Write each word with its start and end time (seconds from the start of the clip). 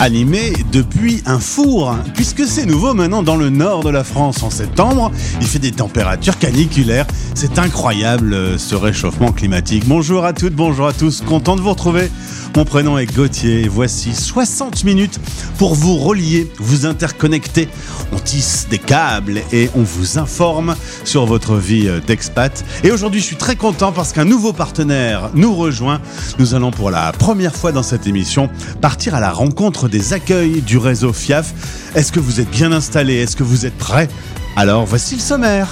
Animé 0.00 0.54
depuis 0.72 1.22
un 1.26 1.38
four, 1.38 1.94
puisque 2.14 2.46
c'est 2.46 2.64
nouveau 2.64 2.94
maintenant 2.94 3.22
dans 3.22 3.36
le 3.36 3.50
nord 3.50 3.84
de 3.84 3.90
la 3.90 4.02
France 4.02 4.42
en 4.42 4.48
septembre. 4.50 5.12
Il 5.40 5.46
fait 5.46 5.58
des 5.58 5.72
températures 5.72 6.38
caniculaires. 6.38 7.06
C'est 7.34 7.58
incroyable 7.58 8.32
euh, 8.32 8.58
ce 8.58 8.74
réchauffement 8.74 9.30
climatique. 9.30 9.84
Bonjour 9.86 10.24
à 10.24 10.32
toutes, 10.32 10.54
bonjour 10.54 10.86
à 10.86 10.94
tous, 10.94 11.20
content 11.20 11.54
de 11.54 11.60
vous 11.60 11.70
retrouver. 11.70 12.10
Mon 12.56 12.64
prénom 12.64 12.98
est 12.98 13.06
Gauthier 13.06 13.68
voici 13.68 14.12
60 14.12 14.84
minutes 14.84 15.20
pour 15.56 15.74
vous 15.74 15.96
relier, 15.96 16.50
vous 16.58 16.84
interconnecter. 16.84 17.68
On 18.12 18.18
tisse 18.18 18.66
des 18.68 18.78
câbles 18.78 19.42
et 19.52 19.70
on 19.76 19.82
vous 19.82 20.18
informe 20.18 20.74
sur 21.04 21.26
votre 21.26 21.56
vie 21.56 21.86
euh, 21.86 22.00
d'expat. 22.00 22.64
Et 22.82 22.90
aujourd'hui, 22.90 23.20
je 23.20 23.26
suis 23.26 23.36
très 23.36 23.54
content 23.54 23.92
parce 23.92 24.12
qu'un 24.12 24.24
nouveau 24.24 24.52
partenaire 24.52 25.30
nous 25.34 25.54
rejoint. 25.54 26.00
Nous 26.38 26.54
allons 26.54 26.72
pour 26.72 26.90
la 26.90 27.12
première 27.12 27.54
fois 27.54 27.70
dans 27.70 27.84
cette 27.84 28.08
émission 28.08 28.50
partir 28.80 29.14
à 29.14 29.20
la 29.20 29.30
rencontre 29.30 29.88
des 29.88 30.12
accueils 30.12 30.60
du 30.60 30.76
réseau 30.76 31.12
FIAF. 31.12 31.54
Est-ce 31.94 32.10
que 32.10 32.20
vous 32.20 32.40
êtes 32.40 32.50
bien 32.50 32.72
installé? 32.72 33.14
Est-ce 33.14 33.36
que 33.36 33.44
vous 33.44 33.64
êtes 33.64 33.78
prêts 33.78 34.08
Alors, 34.56 34.84
voici 34.84 35.14
le 35.14 35.20
sommaire. 35.20 35.68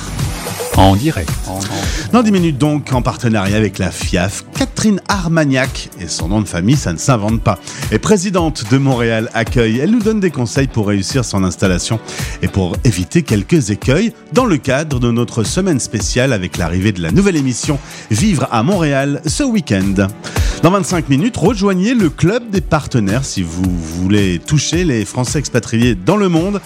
En 0.76 0.94
direct. 0.94 1.30
Dans 2.12 2.22
10 2.22 2.30
minutes 2.30 2.58
donc, 2.58 2.92
en 2.92 3.02
partenariat 3.02 3.56
avec 3.56 3.78
la 3.78 3.90
FIAF, 3.90 4.44
Catherine 4.56 5.00
Armagnac, 5.08 5.90
et 6.00 6.06
son 6.06 6.28
nom 6.28 6.40
de 6.40 6.48
famille, 6.48 6.76
ça 6.76 6.92
ne 6.92 6.98
s'invente 6.98 7.42
pas, 7.42 7.58
est 7.90 7.98
présidente 7.98 8.64
de 8.70 8.78
Montréal 8.78 9.28
Accueil. 9.34 9.78
Elle 9.78 9.90
nous 9.90 10.02
donne 10.02 10.20
des 10.20 10.30
conseils 10.30 10.68
pour 10.68 10.86
réussir 10.86 11.24
son 11.24 11.42
installation 11.44 11.98
et 12.40 12.48
pour 12.48 12.76
éviter 12.84 13.22
quelques 13.22 13.70
écueils 13.70 14.12
dans 14.32 14.46
le 14.46 14.56
cadre 14.56 15.00
de 15.00 15.10
notre 15.10 15.42
semaine 15.42 15.80
spéciale 15.80 16.32
avec 16.32 16.56
l'arrivée 16.56 16.92
de 16.92 17.02
la 17.02 17.10
nouvelle 17.10 17.36
émission 17.36 17.78
Vivre 18.10 18.48
à 18.50 18.62
Montréal 18.62 19.20
ce 19.26 19.42
week-end. 19.42 20.08
Dans 20.62 20.72
25 20.72 21.08
minutes, 21.08 21.36
rejoignez 21.36 21.94
le 21.94 22.10
club 22.10 22.50
des 22.50 22.60
partenaires 22.60 23.24
si 23.24 23.42
vous 23.42 23.62
voulez 23.62 24.40
toucher 24.40 24.82
les 24.82 25.04
Français 25.04 25.38
expatriés 25.38 25.94
dans 25.94 26.16
le 26.16 26.28
monde. 26.28 26.60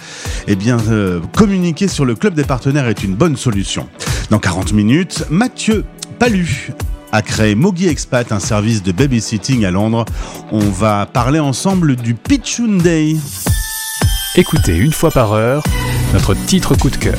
Eh 0.49 0.57
bien, 0.57 0.79
euh, 0.89 1.21
communiquer 1.37 1.89
sur 1.89 2.02
le 2.05 2.15
club 2.15 2.35
des 2.35 2.45
partenaires 2.45 2.89
est 2.89 3.03
une 3.03 3.15
bonne 3.15 3.37
solution. 3.37 3.89
Dans 4.31 4.39
40 4.39 4.73
minutes, 4.73 5.25
Mathieu 5.31 5.85
Palu 6.19 6.73
a 7.13 7.23
créé 7.23 7.55
Mogi 7.55 7.89
Expat, 7.89 8.33
un 8.33 8.41
service 8.41 8.83
de 8.83 8.93
babysitting 8.93 9.65
à 9.65 9.71
Londres. 9.71 10.05
On 10.51 10.61
va 10.61 11.07
parler 11.07 11.39
ensemble 11.39 11.97
du 11.97 12.15
Pitchoun 12.15 12.79
Day. 12.79 13.17
Écoutez 14.37 14.77
une 14.79 14.93
fois 14.93 15.11
par 15.11 15.33
heure 15.33 15.63
notre 16.15 16.35
titre 16.35 16.75
coup 16.75 16.91
de 16.91 16.97
cœur. 16.97 17.19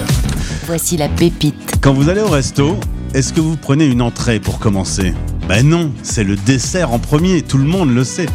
Voici 0.66 0.98
la 0.98 1.10
pépite. 1.10 1.76
Quand 1.82 1.94
vous 1.94 2.10
allez 2.10 2.22
au 2.22 2.30
resto, 2.30 2.78
est-ce 3.14 3.32
que 3.34 3.42
vous 3.42 3.58
prenez 3.58 3.86
une 3.86 4.02
entrée 4.02 4.40
pour 4.40 4.60
commencer? 4.60 5.14
Ben 5.48 5.68
non, 5.68 5.92
c'est 6.02 6.24
le 6.24 6.36
dessert 6.36 6.94
en 6.94 7.00
premier, 7.00 7.42
tout 7.42 7.58
le 7.58 7.66
monde 7.66 7.94
le 7.94 8.04
sait. 8.04 8.28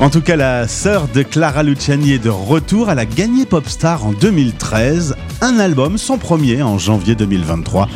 En 0.00 0.10
tout 0.10 0.20
cas, 0.20 0.36
la 0.36 0.68
sœur 0.68 1.08
de 1.12 1.22
Clara 1.22 1.62
Luciani 1.62 2.12
est 2.12 2.18
de 2.18 2.30
retour. 2.30 2.90
Elle 2.90 2.98
a 2.98 3.04
gagné 3.04 3.46
Popstar 3.46 4.06
en 4.06 4.12
2013, 4.12 5.16
un 5.40 5.58
album, 5.58 5.98
son 5.98 6.18
premier, 6.18 6.62
en 6.62 6.78
janvier 6.78 7.14
2023. 7.14 7.88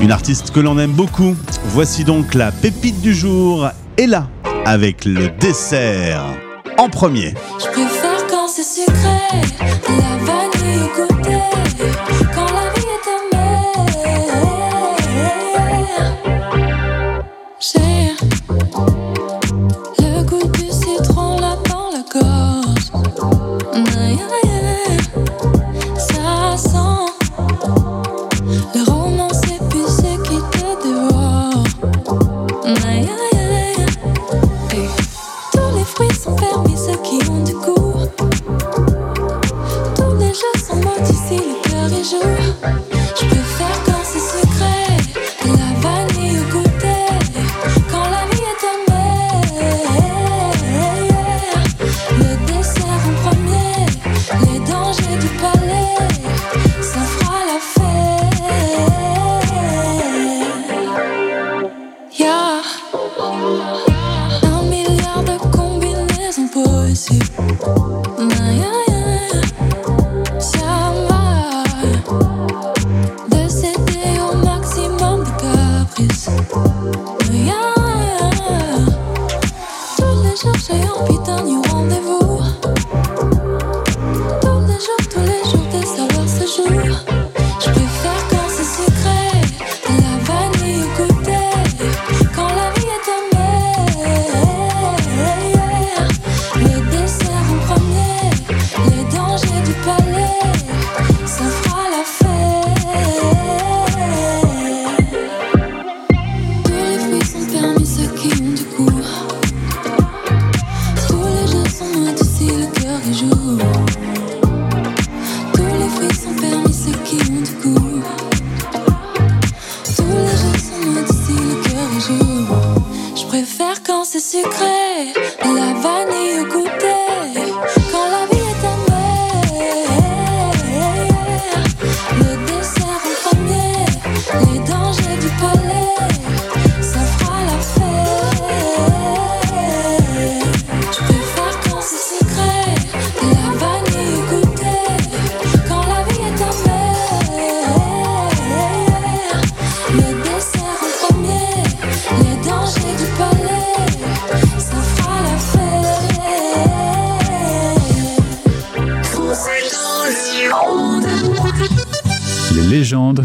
Une 0.00 0.12
artiste 0.12 0.50
que 0.50 0.60
l'on 0.60 0.78
aime 0.78 0.92
beaucoup. 0.92 1.36
Voici 1.66 2.04
donc 2.04 2.34
la 2.34 2.52
pépite 2.52 3.00
du 3.00 3.14
jour, 3.14 3.68
et 3.96 4.06
là, 4.06 4.28
avec 4.64 5.04
le 5.04 5.28
dessert 5.40 6.24
en 6.78 6.88
premier. 6.88 7.34
Je 7.58 7.66
préfère 7.66 8.26
quand 8.28 8.48
c'est 8.48 8.86
la 8.88 10.16
vanille 10.24 10.88
côté, 10.96 11.36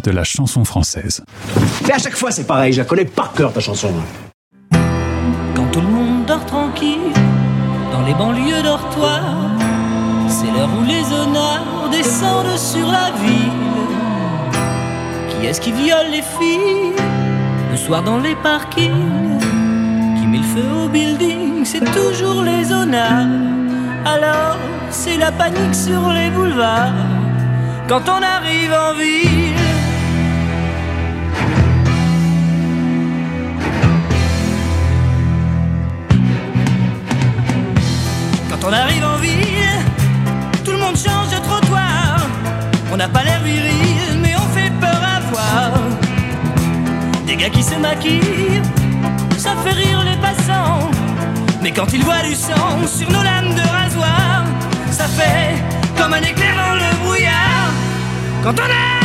de 0.06 0.12
la 0.12 0.24
chanson 0.24 0.64
française. 0.64 1.24
Mais 1.88 1.94
à 1.94 1.98
chaque 1.98 2.16
fois, 2.16 2.32
c'est 2.32 2.46
pareil, 2.46 2.72
je 2.74 2.80
la 2.80 2.86
connais 2.86 3.06
par 3.06 3.34
cœur 3.34 3.52
ta 3.52 3.60
chanson. 3.60 3.92
Quand 5.56 5.68
tout 5.72 5.82
le 5.82 5.88
monde 5.88 6.26
dort 6.26 6.46
tranquille 6.46 7.12
dans 7.92 8.02
les 8.06 8.14
banlieues 8.14 8.64
dortoirs, 8.64 9.52
C'est 10.28 10.52
l'heure 10.52 10.70
où 10.80 10.84
les 10.84 11.06
honneurs 11.14 11.90
descendent 11.92 12.58
sur 12.58 12.88
la 12.88 13.12
ville. 13.24 13.62
Qui 15.30 15.46
est-ce 15.46 15.62
qui 15.62 15.72
viole 15.72 16.10
les 16.12 16.24
filles 16.38 16.94
le 17.72 17.78
soir 17.78 18.02
dans 18.02 18.18
les 18.18 18.36
parkings? 18.36 19.40
Qui 20.18 20.26
met 20.28 20.40
le 20.40 20.50
feu 20.56 20.68
au 20.84 20.88
building 20.90 21.64
C'est 21.64 21.86
toujours 22.00 22.42
les 22.42 22.72
honneurs. 22.72 23.28
Alors 24.06 24.58
c'est 24.90 25.18
la 25.18 25.32
panique 25.32 25.76
sur 25.76 26.04
les 26.18 26.30
boulevards 26.32 27.06
quand 27.88 28.06
on 28.10 28.22
arrive 28.38 28.74
en 28.74 28.94
ville. 28.98 29.65
On 38.68 38.74
arrive 38.74 39.06
en 39.06 39.18
ville, 39.18 39.84
tout 40.64 40.72
le 40.72 40.78
monde 40.78 40.98
change 40.98 41.30
de 41.30 41.40
trottoir. 41.44 42.18
On 42.92 42.98
n'a 42.98 43.08
pas 43.08 43.24
l'air 43.24 43.42
viril, 43.44 44.20
mais 44.22 44.34
on 44.36 44.48
fait 44.56 44.72
peur 44.80 45.02
à 45.16 45.20
voir. 45.32 45.72
Des 47.28 47.36
gars 47.36 47.50
qui 47.50 47.62
se 47.62 47.76
maquillent, 47.76 48.62
ça 49.38 49.52
fait 49.64 49.74
rire 49.74 50.04
les 50.04 50.18
passants. 50.18 50.90
Mais 51.62 51.72
quand 51.72 51.92
ils 51.94 52.04
voient 52.04 52.24
du 52.24 52.34
sang 52.34 52.88
sur 52.88 53.10
nos 53.12 53.24
lames 53.24 53.54
de 53.54 53.62
rasoir, 53.62 54.46
ça 54.92 55.06
fait 55.06 55.64
comme 55.98 56.14
un 56.14 56.22
éclair 56.22 56.56
dans 56.56 56.76
le 56.76 57.04
brouillard. 57.04 57.70
Quand 58.44 58.54
on 58.60 58.64
arrive 58.64 59.05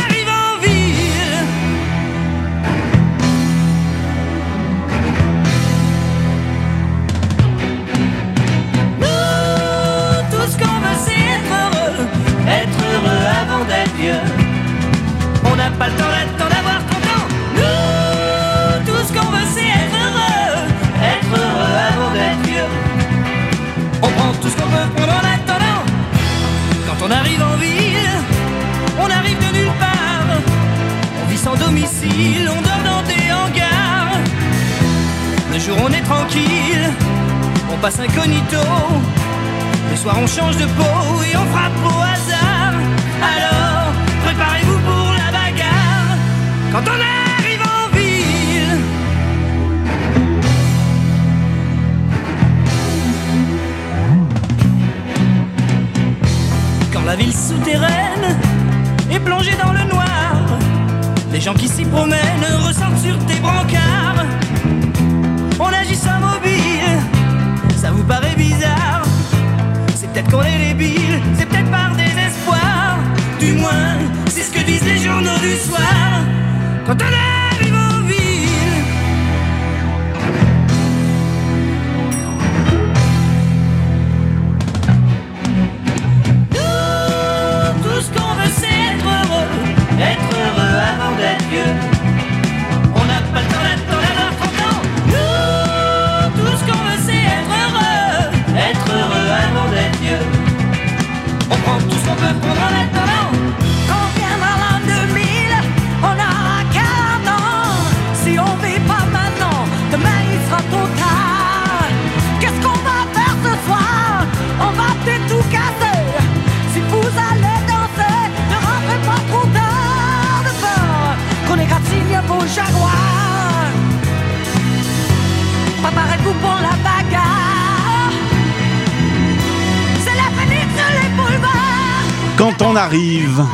Quand 132.41 132.63
on 132.63 132.75
arrive 132.75 133.45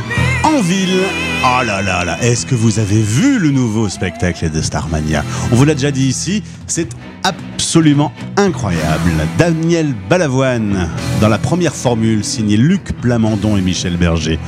en 0.46 0.62
ville. 0.62 1.02
Oh 1.44 1.62
là 1.66 1.82
là 1.82 2.06
là, 2.06 2.18
est-ce 2.22 2.46
que 2.46 2.56
vous 2.56 2.80
avez 2.80 3.02
vu 3.02 3.38
le 3.38 3.52
nouveau 3.52 3.90
spectacle 3.90 4.50
de 4.50 4.62
Starmania? 4.62 5.26
On 5.52 5.58
vous 5.58 5.66
l'a 5.66 5.74
déjà 5.74 5.92
dit 5.92 6.08
ici, 6.08 6.42
c'est 6.68 6.88
absolument 7.26 8.14
incroyable. 8.38 9.12
Daniel 9.38 9.94
Balavoine, 10.10 10.90
dans 11.20 11.28
la 11.28 11.38
première 11.38 11.76
formule, 11.76 12.24
signé 12.24 12.56
Luc 12.56 12.94
Plamondon 13.02 13.58
et 13.58 13.62
Michel 13.62 13.98
Berger. 13.98 14.40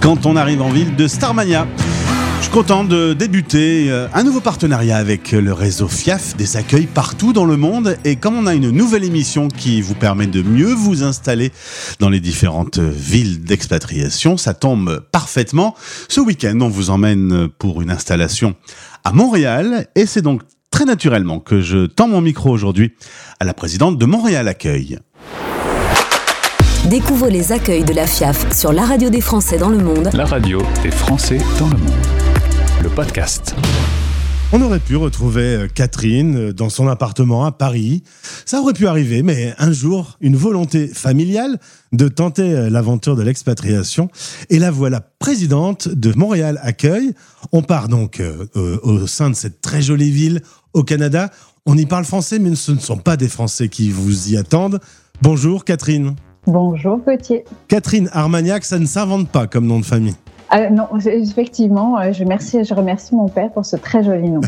Quand 0.00 0.24
on 0.24 0.34
arrive 0.36 0.62
en 0.62 0.70
ville 0.70 0.96
de 0.96 1.06
Starmania. 1.06 1.66
Content 2.54 2.84
de 2.84 3.14
débuter 3.14 3.90
euh, 3.90 4.06
un 4.14 4.22
nouveau 4.22 4.40
partenariat 4.40 4.96
avec 4.96 5.32
le 5.32 5.52
réseau 5.52 5.88
FIAF, 5.88 6.36
des 6.36 6.56
accueils 6.56 6.86
partout 6.86 7.32
dans 7.32 7.46
le 7.46 7.56
monde. 7.56 7.96
Et 8.04 8.14
comme 8.14 8.36
on 8.36 8.46
a 8.46 8.54
une 8.54 8.70
nouvelle 8.70 9.02
émission 9.02 9.48
qui 9.48 9.80
vous 9.80 9.96
permet 9.96 10.28
de 10.28 10.40
mieux 10.40 10.72
vous 10.72 11.02
installer 11.02 11.50
dans 11.98 12.08
les 12.08 12.20
différentes 12.20 12.78
villes 12.78 13.42
d'expatriation, 13.42 14.36
ça 14.36 14.54
tombe 14.54 15.04
parfaitement. 15.10 15.74
Ce 16.08 16.20
week-end, 16.20 16.56
on 16.60 16.68
vous 16.68 16.90
emmène 16.90 17.48
pour 17.58 17.82
une 17.82 17.90
installation 17.90 18.54
à 19.02 19.10
Montréal. 19.10 19.88
Et 19.96 20.06
c'est 20.06 20.22
donc 20.22 20.42
très 20.70 20.84
naturellement 20.84 21.40
que 21.40 21.60
je 21.60 21.86
tends 21.86 22.06
mon 22.06 22.20
micro 22.20 22.50
aujourd'hui 22.50 22.92
à 23.40 23.44
la 23.44 23.52
présidente 23.52 23.98
de 23.98 24.06
Montréal 24.06 24.46
Accueil. 24.46 25.00
Découvrez 26.88 27.32
les 27.32 27.50
accueils 27.50 27.82
de 27.82 27.94
la 27.94 28.06
FIAF 28.06 28.56
sur 28.56 28.72
la 28.72 28.84
radio 28.84 29.10
des 29.10 29.20
Français 29.20 29.58
dans 29.58 29.70
le 29.70 29.78
monde 29.78 30.10
La 30.12 30.26
radio 30.26 30.62
des 30.84 30.92
Français 30.92 31.38
dans 31.58 31.66
le 31.66 31.78
monde. 31.78 32.23
Le 32.84 32.90
podcast. 32.90 33.56
On 34.52 34.60
aurait 34.60 34.78
pu 34.78 34.96
retrouver 34.96 35.42
euh, 35.42 35.68
Catherine 35.68 36.36
euh, 36.36 36.52
dans 36.52 36.68
son 36.68 36.86
appartement 36.86 37.46
à 37.46 37.50
Paris. 37.50 38.02
Ça 38.44 38.60
aurait 38.60 38.74
pu 38.74 38.86
arriver, 38.86 39.22
mais 39.22 39.54
un 39.56 39.72
jour, 39.72 40.18
une 40.20 40.36
volonté 40.36 40.86
familiale 40.86 41.58
de 41.92 42.08
tenter 42.08 42.42
euh, 42.42 42.68
l'aventure 42.68 43.16
de 43.16 43.22
l'expatriation. 43.22 44.10
Et 44.50 44.58
la 44.58 44.70
voilà 44.70 45.00
présidente 45.00 45.88
de 45.88 46.12
Montréal 46.14 46.60
Accueil. 46.62 47.14
On 47.52 47.62
part 47.62 47.88
donc 47.88 48.20
euh, 48.20 48.46
au 48.82 49.06
sein 49.06 49.30
de 49.30 49.34
cette 49.34 49.62
très 49.62 49.80
jolie 49.80 50.10
ville 50.10 50.42
au 50.74 50.82
Canada. 50.82 51.30
On 51.64 51.78
y 51.78 51.86
parle 51.86 52.04
français, 52.04 52.38
mais 52.38 52.54
ce 52.54 52.72
ne 52.72 52.80
sont 52.80 52.98
pas 52.98 53.16
des 53.16 53.28
Français 53.28 53.68
qui 53.70 53.90
vous 53.90 54.30
y 54.30 54.36
attendent. 54.36 54.78
Bonjour 55.22 55.64
Catherine. 55.64 56.16
Bonjour 56.46 56.98
Gauthier. 56.98 57.44
Catherine 57.66 58.10
Armagnac, 58.12 58.62
ça 58.62 58.78
ne 58.78 58.84
s'invente 58.84 59.30
pas 59.30 59.46
comme 59.46 59.66
nom 59.66 59.80
de 59.80 59.86
famille. 59.86 60.16
Euh, 60.52 60.70
non, 60.70 60.86
effectivement, 61.06 61.98
euh, 61.98 62.12
je, 62.12 62.22
remercie, 62.22 62.64
je 62.64 62.74
remercie 62.74 63.14
mon 63.14 63.28
père 63.28 63.50
pour 63.50 63.64
ce 63.64 63.76
très 63.76 64.04
joli 64.04 64.30
nom. 64.30 64.40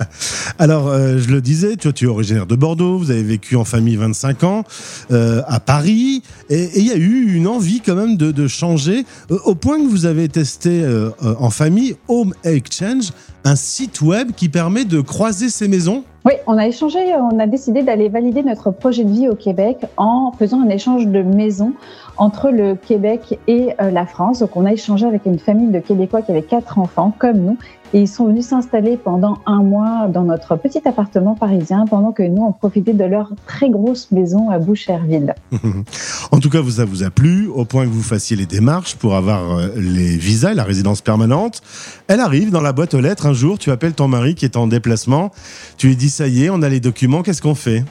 Alors, 0.58 0.88
euh, 0.88 1.18
je 1.18 1.30
le 1.30 1.40
disais, 1.40 1.76
tu 1.76 1.88
es 1.88 2.06
originaire 2.08 2.46
de 2.46 2.56
Bordeaux, 2.56 2.98
vous 2.98 3.10
avez 3.10 3.22
vécu 3.22 3.56
en 3.56 3.64
famille 3.64 3.96
25 3.96 4.44
ans, 4.44 4.64
euh, 5.10 5.42
à 5.46 5.60
Paris, 5.60 6.22
et 6.50 6.70
il 6.78 6.86
y 6.86 6.92
a 6.92 6.96
eu 6.96 7.32
une 7.34 7.46
envie 7.46 7.80
quand 7.80 7.94
même 7.94 8.16
de, 8.16 8.32
de 8.32 8.48
changer, 8.48 9.04
au 9.44 9.54
point 9.54 9.78
que 9.78 9.88
vous 9.88 10.06
avez 10.06 10.28
testé 10.28 10.84
en 11.20 11.50
famille 11.50 11.96
Home 12.08 12.34
Exchange, 12.44 13.12
un 13.44 13.56
site 13.56 14.00
web 14.00 14.32
qui 14.32 14.48
permet 14.48 14.84
de 14.84 15.00
croiser 15.00 15.48
ces 15.48 15.68
maisons. 15.68 16.04
Oui, 16.24 16.32
on 16.48 16.58
a 16.58 16.66
échangé, 16.66 16.98
on 17.14 17.38
a 17.38 17.46
décidé 17.46 17.84
d'aller 17.84 18.08
valider 18.08 18.42
notre 18.42 18.72
projet 18.72 19.04
de 19.04 19.10
vie 19.10 19.28
au 19.28 19.36
Québec 19.36 19.78
en 19.96 20.32
faisant 20.36 20.60
un 20.60 20.68
échange 20.68 21.06
de 21.06 21.22
maisons 21.22 21.72
entre 22.16 22.50
le 22.50 22.74
Québec 22.74 23.38
et 23.46 23.70
euh, 23.80 23.90
la 23.90 24.06
France. 24.06 24.40
Donc, 24.40 24.56
on 24.56 24.64
a 24.64 24.72
échangé 24.72 25.06
avec 25.06 25.26
une 25.26 25.38
famille 25.38 25.70
de 25.70 25.80
Québécois 25.80 26.22
qui 26.22 26.30
avait 26.30 26.42
quatre 26.42 26.78
enfants, 26.78 27.14
comme 27.18 27.38
nous, 27.38 27.58
et 27.92 28.00
ils 28.00 28.08
sont 28.08 28.26
venus 28.26 28.46
s'installer 28.46 28.96
pendant 28.96 29.38
un 29.46 29.62
mois 29.62 30.08
dans 30.08 30.24
notre 30.24 30.56
petit 30.56 30.86
appartement 30.86 31.34
parisien 31.34 31.84
pendant 31.88 32.12
que 32.12 32.22
nous 32.22 32.42
on 32.42 32.52
profitait 32.52 32.92
de 32.92 33.04
leur 33.04 33.32
très 33.46 33.70
grosse 33.70 34.10
maison 34.10 34.50
à 34.50 34.58
Boucherville. 34.58 35.34
en 36.32 36.40
tout 36.40 36.50
cas, 36.50 36.60
vous, 36.60 36.72
ça 36.72 36.84
vous 36.84 37.04
a 37.04 37.10
plu 37.10 37.46
au 37.48 37.64
point 37.64 37.84
que 37.84 37.90
vous 37.90 38.02
fassiez 38.02 38.36
les 38.36 38.46
démarches 38.46 38.96
pour 38.96 39.14
avoir 39.14 39.58
euh, 39.58 39.68
les 39.76 40.16
visas, 40.16 40.54
la 40.54 40.64
résidence 40.64 41.00
permanente. 41.00 41.62
Elle 42.08 42.20
arrive 42.20 42.50
dans 42.50 42.60
la 42.60 42.72
boîte 42.72 42.94
aux 42.94 43.00
lettres 43.00 43.26
un 43.26 43.32
jour, 43.32 43.58
tu 43.58 43.70
appelles 43.70 43.94
ton 43.94 44.08
mari 44.08 44.34
qui 44.34 44.44
est 44.44 44.56
en 44.56 44.66
déplacement, 44.66 45.30
tu 45.76 45.88
lui 45.88 45.96
dis 45.96 46.10
ça 46.10 46.26
y 46.26 46.44
est, 46.44 46.50
on 46.50 46.62
a 46.62 46.68
les 46.68 46.80
documents, 46.80 47.22
qu'est-ce 47.22 47.42
qu'on 47.42 47.54
fait? 47.54 47.84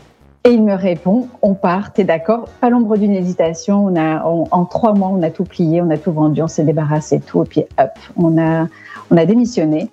Et 0.45 0.51
il 0.51 0.63
me 0.63 0.75
répond, 0.75 1.27
on 1.41 1.55
part, 1.55 1.91
t'es 1.91 2.03
d'accord? 2.03 2.47
Pas 2.61 2.69
l'ombre 2.69 2.97
d'une 2.97 3.13
hésitation. 3.13 3.83
On 3.83 3.95
a, 3.95 4.23
en 4.23 4.65
trois 4.65 4.93
mois, 4.93 5.09
on 5.09 5.23
a 5.23 5.31
tout 5.31 5.43
plié, 5.43 5.81
on 5.81 5.89
a 5.89 5.97
tout 5.97 6.11
vendu, 6.11 6.41
on 6.43 6.47
s'est 6.47 6.63
débarrassé 6.63 7.17
de 7.17 7.23
tout, 7.23 7.41
et 7.41 7.47
puis 7.47 7.61
hop, 7.79 7.89
on 8.15 8.37
a, 8.37 8.67
on 9.09 9.17
a 9.17 9.25
démissionné. 9.25 9.89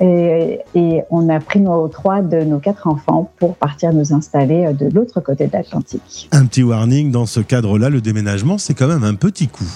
Et, 0.00 0.60
et, 0.74 1.02
on 1.10 1.28
a 1.28 1.40
pris 1.40 1.60
nos 1.60 1.86
trois 1.88 2.22
de 2.22 2.40
nos 2.42 2.58
quatre 2.58 2.86
enfants 2.86 3.30
pour 3.36 3.54
partir 3.56 3.92
nous 3.92 4.14
installer 4.14 4.72
de 4.72 4.88
l'autre 4.94 5.20
côté 5.20 5.46
de 5.46 5.52
l'Atlantique. 5.52 6.30
Un 6.32 6.46
petit 6.46 6.62
warning 6.62 7.10
dans 7.10 7.26
ce 7.26 7.40
cadre-là, 7.40 7.90
le 7.90 8.00
déménagement, 8.00 8.56
c'est 8.56 8.72
quand 8.72 8.86
même 8.86 9.04
un 9.04 9.14
petit 9.14 9.48
coup. 9.48 9.68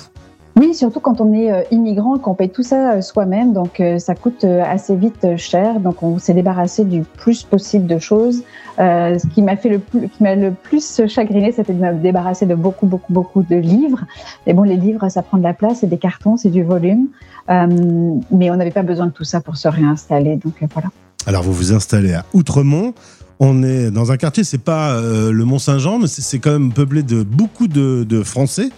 Oui, 0.56 0.73
surtout 0.73 1.00
quand 1.00 1.20
on 1.20 1.32
est 1.32 1.50
euh, 1.50 1.62
immigrant, 1.73 2.16
qu'on 2.18 2.34
paye 2.34 2.49
tout 2.49 2.62
ça 2.62 2.92
euh, 2.92 3.00
soi-même, 3.00 3.52
donc 3.52 3.80
euh, 3.80 3.99
ça 3.99 4.14
coûte 4.14 4.44
assez 4.44 4.94
vite 4.94 5.37
cher. 5.37 5.80
Donc 5.80 6.02
on 6.02 6.18
s'est 6.18 6.34
débarrassé 6.34 6.84
du 6.84 7.02
plus 7.02 7.42
possible 7.42 7.87
de 7.87 7.99
choses. 7.99 8.42
ce 8.78 9.26
qui 9.34 9.42
m'a 9.42 9.56
fait 9.56 9.68
le 9.68 10.50
plus, 10.50 11.02
chagriné, 11.08 11.50
c'était 11.50 11.73
de 11.73 11.80
me 11.80 11.94
débarrasser 11.94 12.46
de 12.46 12.54
beaucoup, 12.54 12.87
beaucoup, 12.87 13.12
beaucoup 13.12 13.42
de 13.42 13.56
livres. 13.56 14.04
Mais 14.46 14.52
bon, 14.52 14.62
les 14.62 14.76
livres, 14.76 15.08
ça 15.08 15.23
prend 15.23 15.38
de 15.38 15.42
la 15.42 15.54
place, 15.54 15.78
c'est 15.80 15.88
des 15.88 15.99
cartons, 15.99 16.37
c'est 16.37 16.50
du 16.50 16.62
volume. 16.62 17.08
mais 17.49 18.50
on 18.50 18.56
n'avait 18.56 18.70
pas 18.70 18.82
besoin 18.82 19.06
de 19.06 19.12
tout 19.12 19.25
ça 19.25 19.40
pour 19.40 19.56
se 19.56 19.66
réinstaller. 19.66 20.37
Donc 20.37 20.54
voilà. 20.73 20.90
Alors 21.26 21.42
vous 21.42 21.52
vous 21.52 21.73
installez 21.73 22.14
à 22.14 22.25
Outremont. 22.32 22.94
On 23.41 23.62
est 23.62 23.91
dans 23.91 24.12
un 24.12 24.17
quartier, 24.17 24.45
c'est 24.45 24.59
pas 24.59 24.97
euh, 24.97 25.33
le 25.33 25.45
Mont-Saint-Jean, 25.45 25.99
mais 25.99 26.07
c'est 26.07 26.38
quand 26.38 26.53
même 26.53 26.73
peuplé 26.73 27.03
de 27.03 27.23
beaucoup 27.23 27.67
de, 27.67 28.23
Français. 28.23 28.71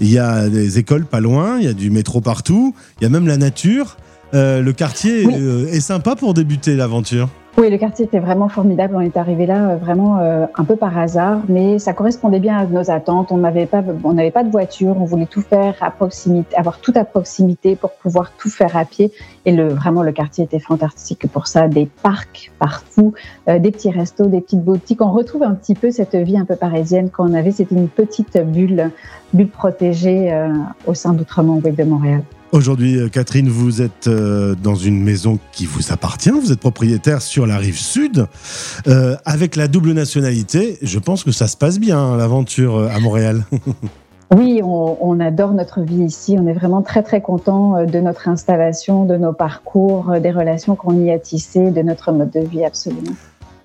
Il 0.00 0.10
y 0.10 0.18
a 0.18 0.48
des 0.48 0.78
écoles 0.78 1.04
pas 1.04 1.20
loin, 1.20 1.58
il 1.58 1.64
y 1.64 1.68
a 1.68 1.72
du 1.72 1.90
métro 1.90 2.20
partout, 2.20 2.74
il 3.00 3.04
y 3.04 3.06
a 3.06 3.08
même 3.08 3.26
la 3.26 3.36
nature. 3.36 3.96
Euh, 4.34 4.60
le 4.62 4.72
quartier 4.72 5.26
euh, 5.26 5.66
est 5.68 5.80
sympa 5.80 6.16
pour 6.16 6.34
débuter 6.34 6.76
l'aventure. 6.76 7.28
Oui, 7.60 7.68
le 7.68 7.76
quartier 7.76 8.06
était 8.06 8.20
vraiment 8.20 8.48
formidable. 8.48 8.94
On 8.96 9.00
est 9.00 9.18
arrivé 9.18 9.44
là 9.44 9.72
euh, 9.72 9.76
vraiment 9.76 10.18
euh, 10.18 10.46
un 10.56 10.64
peu 10.64 10.76
par 10.76 10.96
hasard, 10.96 11.42
mais 11.46 11.78
ça 11.78 11.92
correspondait 11.92 12.38
bien 12.40 12.56
à 12.56 12.64
nos 12.64 12.90
attentes. 12.90 13.32
On 13.32 13.36
n'avait 13.36 13.66
pas, 13.66 13.82
pas 13.82 14.44
de 14.44 14.50
voiture. 14.50 14.96
On 14.98 15.04
voulait 15.04 15.26
tout 15.26 15.42
faire 15.42 15.76
à 15.82 15.90
proximité, 15.90 16.56
avoir 16.56 16.78
tout 16.78 16.94
à 16.94 17.04
proximité 17.04 17.76
pour 17.76 17.90
pouvoir 17.90 18.32
tout 18.38 18.48
faire 18.48 18.78
à 18.78 18.86
pied. 18.86 19.12
Et 19.44 19.54
vraiment, 19.54 20.02
le 20.02 20.12
quartier 20.12 20.44
était 20.44 20.58
fantastique 20.58 21.26
pour 21.30 21.48
ça. 21.48 21.68
Des 21.68 21.84
parcs 21.84 22.50
partout, 22.58 23.12
euh, 23.46 23.58
des 23.58 23.72
petits 23.72 23.90
restos, 23.90 24.24
des 24.24 24.40
petites 24.40 24.64
boutiques. 24.64 25.02
On 25.02 25.12
retrouve 25.12 25.42
un 25.42 25.52
petit 25.52 25.74
peu 25.74 25.90
cette 25.90 26.16
vie 26.16 26.38
un 26.38 26.46
peu 26.46 26.56
parisienne 26.56 27.10
qu'on 27.10 27.34
avait. 27.34 27.50
C'était 27.50 27.74
une 27.74 27.88
petite 27.88 28.42
bulle, 28.42 28.90
bulle 29.34 29.50
protégée 29.50 30.34
au 30.86 30.94
sein 30.94 31.12
d'Outremont, 31.12 31.56
de 31.56 31.84
Montréal. 31.84 32.22
Aujourd'hui, 32.52 32.98
euh, 32.98 33.08
Catherine, 33.08 33.48
vous 33.48 33.80
êtes 33.80 34.08
euh, 34.08 34.56
dans 34.60 34.74
une 34.74 35.00
maison 35.00 35.38
qui 35.52 35.66
vous 35.66 35.92
appartient. 35.92 36.30
Vous 36.30 36.50
êtes 36.50 36.58
propriétaire 36.58 37.22
sur 37.22 37.46
la 37.46 37.58
rive 37.58 37.78
sud. 37.78 38.26
Euh, 38.88 39.14
avec 39.24 39.54
la 39.54 39.68
double 39.68 39.92
nationalité, 39.92 40.76
je 40.82 40.98
pense 40.98 41.22
que 41.22 41.30
ça 41.30 41.46
se 41.46 41.56
passe 41.56 41.78
bien, 41.78 41.98
hein, 41.98 42.16
l'aventure 42.16 42.90
à 42.90 42.98
Montréal. 42.98 43.44
Oui, 44.32 44.60
on, 44.62 45.18
adore 45.18 45.54
notre 45.54 45.80
vie 45.80 46.04
ici. 46.04 46.36
On 46.38 46.46
est 46.46 46.52
vraiment 46.52 46.82
très 46.82 47.02
très 47.02 47.20
content 47.20 47.84
de 47.84 47.98
notre 47.98 48.28
installation, 48.28 49.04
de 49.04 49.16
nos 49.16 49.32
parcours, 49.32 50.20
des 50.22 50.30
relations 50.30 50.76
qu'on 50.76 51.04
y 51.04 51.10
a 51.10 51.18
tissées, 51.18 51.72
de 51.72 51.82
notre 51.82 52.12
mode 52.12 52.30
de 52.30 52.38
vie 52.38 52.64
absolument. 52.64 53.10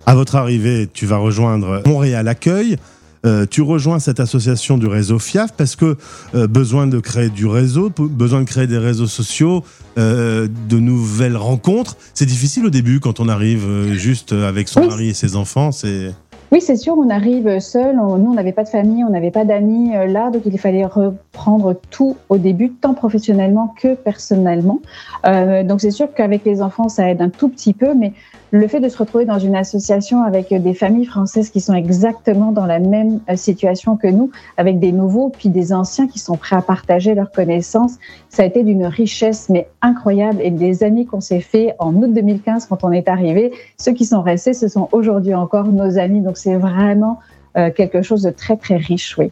À 0.08 0.16
votre 0.16 0.36
arrivée, 0.36 0.90
tu 0.92 1.06
vas 1.06 1.18
rejoindre 1.18 1.84
Montréal 1.86 2.28
Accueil. 2.28 2.78
Euh, 3.26 3.46
tu 3.50 3.62
rejoins 3.62 4.00
cette 4.00 4.20
association 4.20 4.78
du 4.78 4.88
réseau 4.88 5.18
FIAF 5.20 5.54
parce 5.54 5.76
que 5.76 5.98
euh, 6.36 6.48
besoin 6.48 6.86
de 6.86 7.00
créer 7.00 7.30
du 7.30 7.48
réseau, 7.48 7.90
besoin 7.90 8.42
de 8.42 8.46
créer 8.46 8.68
des 8.68 8.78
réseaux 8.78 9.08
sociaux, 9.08 9.64
euh, 9.98 10.48
de 10.70 10.80
nouvelles 10.80 11.38
rencontres. 11.38 11.98
C'est 12.14 12.26
difficile 12.26 12.66
au 12.66 12.70
début 12.70 13.00
quand 13.00 13.20
on 13.20 13.28
arrive 13.28 13.94
juste 13.94 14.32
avec 14.34 14.68
son 14.68 14.86
mari 14.86 15.10
et 15.10 15.14
ses 15.14 15.36
enfants. 15.36 15.72
C'est 15.72 16.12
oui, 16.52 16.62
c'est 16.62 16.76
sûr, 16.76 16.96
on 16.96 17.10
arrive 17.10 17.60
seul. 17.60 17.96
nous, 17.96 18.04
on 18.04 18.34
n'avait 18.36 18.52
pas 18.52 18.64
de 18.64 18.70
famille, 18.70 19.04
on 19.04 19.10
n'avait 19.10 19.32
pas 19.32 19.46
d'amis 19.46 19.94
là, 20.08 20.30
donc 20.30 20.44
il 20.46 20.60
fallait 20.60 20.86
reprendre 20.86 21.76
tout 21.90 22.18
au 22.30 22.38
début, 22.38 22.70
tant 22.70 22.94
professionnellement 22.94 23.74
que 23.82 23.96
personnellement. 23.96 24.80
donc 25.24 25.82
c'est 25.82 25.92
sûr 25.92 26.14
qu'avec 26.14 26.46
les 26.46 26.62
enfants, 26.62 26.88
ça 26.88 27.10
aide 27.10 27.22
un 27.22 27.30
tout 27.30 27.50
petit 27.50 27.74
peu, 27.74 27.96
mais 27.96 28.14
le 28.52 28.68
fait 28.68 28.80
de 28.80 28.90
se 28.90 28.98
retrouver 28.98 29.26
dans 29.26 29.40
une 29.40 29.56
association 29.56 30.24
avec 30.24 30.54
des 30.54 30.74
familles 30.74 31.06
françaises 31.06 31.50
qui 31.50 31.62
sont 31.62 31.74
exactement 31.74 32.52
dans 32.52 32.66
la 32.66 32.80
même 32.80 33.20
euh, 33.30 33.36
situation 33.36 33.98
que 33.98 34.08
nous, 34.08 34.32
avec 34.58 34.80
des 34.80 34.92
nouveaux 34.92 35.30
puis 35.30 35.50
des 35.50 35.74
anciens 35.74 36.08
qui 36.08 36.20
sont 36.20 36.38
prêts 36.38 36.56
à 36.56 36.62
partager 36.62 37.16
leurs 37.16 37.32
connaissances, 37.32 37.96
ça 38.30 38.44
a 38.44 38.46
été 38.46 38.64
d'une 38.64 38.86
richesse 38.86 39.50
mais 39.50 39.68
incroyable 39.82 40.40
et 40.42 40.52
des 40.52 40.84
amis 40.84 41.06
qu'on 41.06 41.22
s'est 41.22 41.42
fait 41.42 41.74
en 41.80 41.94
août 41.96 42.14
2015 42.14 42.68
quand 42.68 42.84
on 42.84 42.92
est 42.92 43.08
arrivé, 43.08 43.52
ceux 43.78 43.94
qui 43.94 44.06
sont 44.06 44.22
restés, 44.22 44.54
ce 44.54 44.68
sont 44.68 44.90
aujourd'hui 44.92 45.34
encore 45.34 45.68
nos 45.68 45.98
amis. 45.98 46.22
Donc 46.22 46.38
c'est 46.38 46.56
vraiment 46.56 47.20
euh, 47.58 47.72
quelque 47.72 48.02
chose 48.02 48.22
de 48.22 48.32
très 48.32 48.58
très 48.58 48.76
riche, 48.76 49.18
oui. 49.18 49.32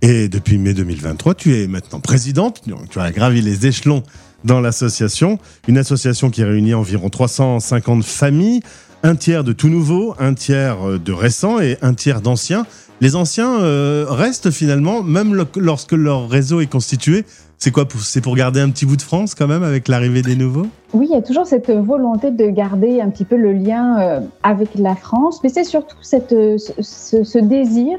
Et 0.00 0.28
depuis 0.28 0.58
mai 0.58 0.74
2023, 0.74 1.34
tu 1.34 1.60
es 1.60 1.66
maintenant 1.66 1.98
présidente, 1.98 2.62
tu 2.88 3.00
as 3.00 3.10
gravi 3.10 3.42
les 3.42 3.66
échelons 3.66 4.02
dans 4.44 4.60
l'association. 4.60 5.38
Une 5.68 5.78
association 5.78 6.30
qui 6.30 6.44
réunit 6.44 6.74
environ 6.74 7.08
350 7.08 8.04
familles, 8.04 8.60
un 9.02 9.16
tiers 9.16 9.44
de 9.44 9.52
tout 9.52 9.68
nouveau, 9.68 10.14
un 10.18 10.34
tiers 10.34 10.88
euh, 10.88 10.98
de 10.98 11.12
récents 11.12 11.60
et 11.60 11.76
un 11.82 11.94
tiers 11.94 12.20
d'anciens. 12.20 12.66
Les 13.00 13.16
anciens 13.16 13.60
euh, 13.60 14.06
restent 14.08 14.50
finalement, 14.50 15.02
même 15.02 15.46
lorsque 15.56 15.92
leur 15.92 16.28
réseau 16.28 16.60
est 16.60 16.70
constitué. 16.70 17.24
C'est 17.58 17.70
quoi 17.70 17.84
C'est 17.98 18.20
pour 18.20 18.36
garder 18.36 18.60
un 18.60 18.70
petit 18.70 18.86
bout 18.86 18.96
de 18.96 19.02
France 19.02 19.34
quand 19.34 19.46
même 19.46 19.62
avec 19.62 19.88
l'arrivée 19.88 20.22
des 20.22 20.36
nouveaux? 20.36 20.66
Oui, 20.92 21.06
il 21.10 21.14
y 21.14 21.18
a 21.18 21.22
toujours 21.22 21.46
cette 21.46 21.70
volonté 21.70 22.30
de 22.30 22.46
garder 22.46 23.00
un 23.00 23.10
petit 23.10 23.24
peu 23.24 23.36
le 23.36 23.52
lien 23.52 24.00
euh, 24.00 24.20
avec 24.42 24.68
la 24.76 24.94
France, 24.94 25.40
mais 25.42 25.48
c'est 25.48 25.64
surtout 25.64 25.96
cette, 26.02 26.30
ce, 26.30 27.38
désir 27.38 27.98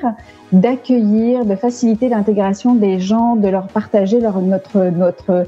d'accueillir, 0.52 1.46
de 1.46 1.56
faciliter 1.56 2.10
l'intégration 2.10 2.76
des 2.76 3.00
gens, 3.00 3.36
de 3.36 3.48
leur 3.48 3.68
partager 3.68 4.20
notre, 4.20 4.90
notre 4.92 5.46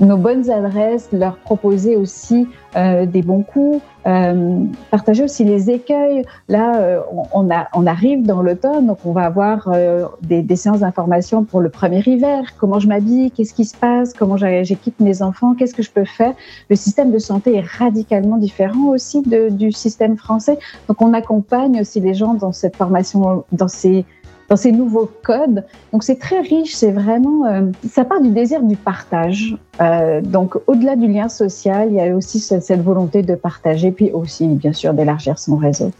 nos 0.00 0.16
bonnes 0.16 0.50
adresses, 0.50 1.08
leur 1.12 1.36
proposer 1.36 1.96
aussi 1.96 2.48
euh, 2.76 3.06
des 3.06 3.22
bons 3.22 3.42
coups, 3.42 3.80
euh, 4.06 4.64
partager 4.90 5.24
aussi 5.24 5.42
les 5.44 5.70
écueils. 5.70 6.22
Là, 6.48 6.78
euh, 6.80 7.00
on, 7.32 7.50
a, 7.50 7.66
on 7.74 7.86
arrive 7.86 8.24
dans 8.24 8.40
l'automne, 8.40 8.86
donc 8.86 8.98
on 9.04 9.12
va 9.12 9.22
avoir 9.22 9.68
euh, 9.72 10.06
des, 10.22 10.42
des, 10.42 10.54
séances 10.54 10.80
d'information 10.80 11.42
pour 11.42 11.60
le 11.60 11.70
premier 11.70 12.02
hiver. 12.06 12.54
Comment 12.58 12.78
je 12.78 12.86
m'habille, 12.86 13.32
qu'est-ce 13.32 13.52
qui 13.52 13.64
se 13.64 13.76
passe, 13.76 14.12
comment 14.12 14.36
j'équipe 14.36 15.00
mes 15.00 15.22
enfants, 15.22 15.54
qu'est-ce 15.54 15.74
que 15.74 15.82
je 15.82 15.90
peux 15.90 16.04
faire? 16.04 16.34
Le 16.70 16.76
système 16.76 17.10
de 17.10 17.18
santé 17.18 17.56
est 17.56 17.66
radicalement 17.66 18.36
différent 18.36 18.90
aussi 18.90 19.22
de, 19.22 19.48
du 19.48 19.72
système 19.72 20.16
français. 20.16 20.58
Donc 20.86 21.02
on 21.02 21.12
accompagne 21.12 21.80
aussi 21.80 22.00
les 22.00 22.14
gens 22.14 22.34
dans 22.34 22.52
cette 22.52 22.76
formation, 22.76 23.44
dans 23.50 23.68
ces 23.68 24.04
dans 24.48 24.56
ces 24.56 24.72
nouveaux 24.72 25.10
codes. 25.22 25.64
Donc 25.92 26.04
c'est 26.04 26.18
très 26.18 26.40
riche, 26.40 26.74
c'est 26.74 26.92
vraiment, 26.92 27.46
euh, 27.46 27.70
ça 27.90 28.04
part 28.04 28.20
du 28.20 28.30
désir 28.30 28.62
du 28.62 28.76
partage. 28.76 29.56
Euh, 29.80 30.20
donc 30.20 30.56
au-delà 30.66 30.96
du 30.96 31.08
lien 31.08 31.28
social, 31.28 31.88
il 31.90 31.96
y 31.96 32.00
a 32.00 32.14
aussi 32.14 32.40
cette 32.40 32.82
volonté 32.82 33.22
de 33.22 33.34
partager, 33.34 33.90
puis 33.90 34.10
aussi 34.12 34.46
bien 34.46 34.72
sûr 34.72 34.94
d'élargir 34.94 35.38
son 35.38 35.56
réseau. 35.56 35.90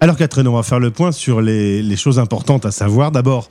Alors 0.00 0.16
Catherine, 0.16 0.48
on 0.48 0.54
va 0.54 0.62
faire 0.62 0.80
le 0.80 0.90
point 0.90 1.12
sur 1.12 1.40
les, 1.40 1.96
choses 1.96 2.18
importantes 2.18 2.66
à 2.66 2.70
savoir. 2.70 3.10
D'abord, 3.10 3.48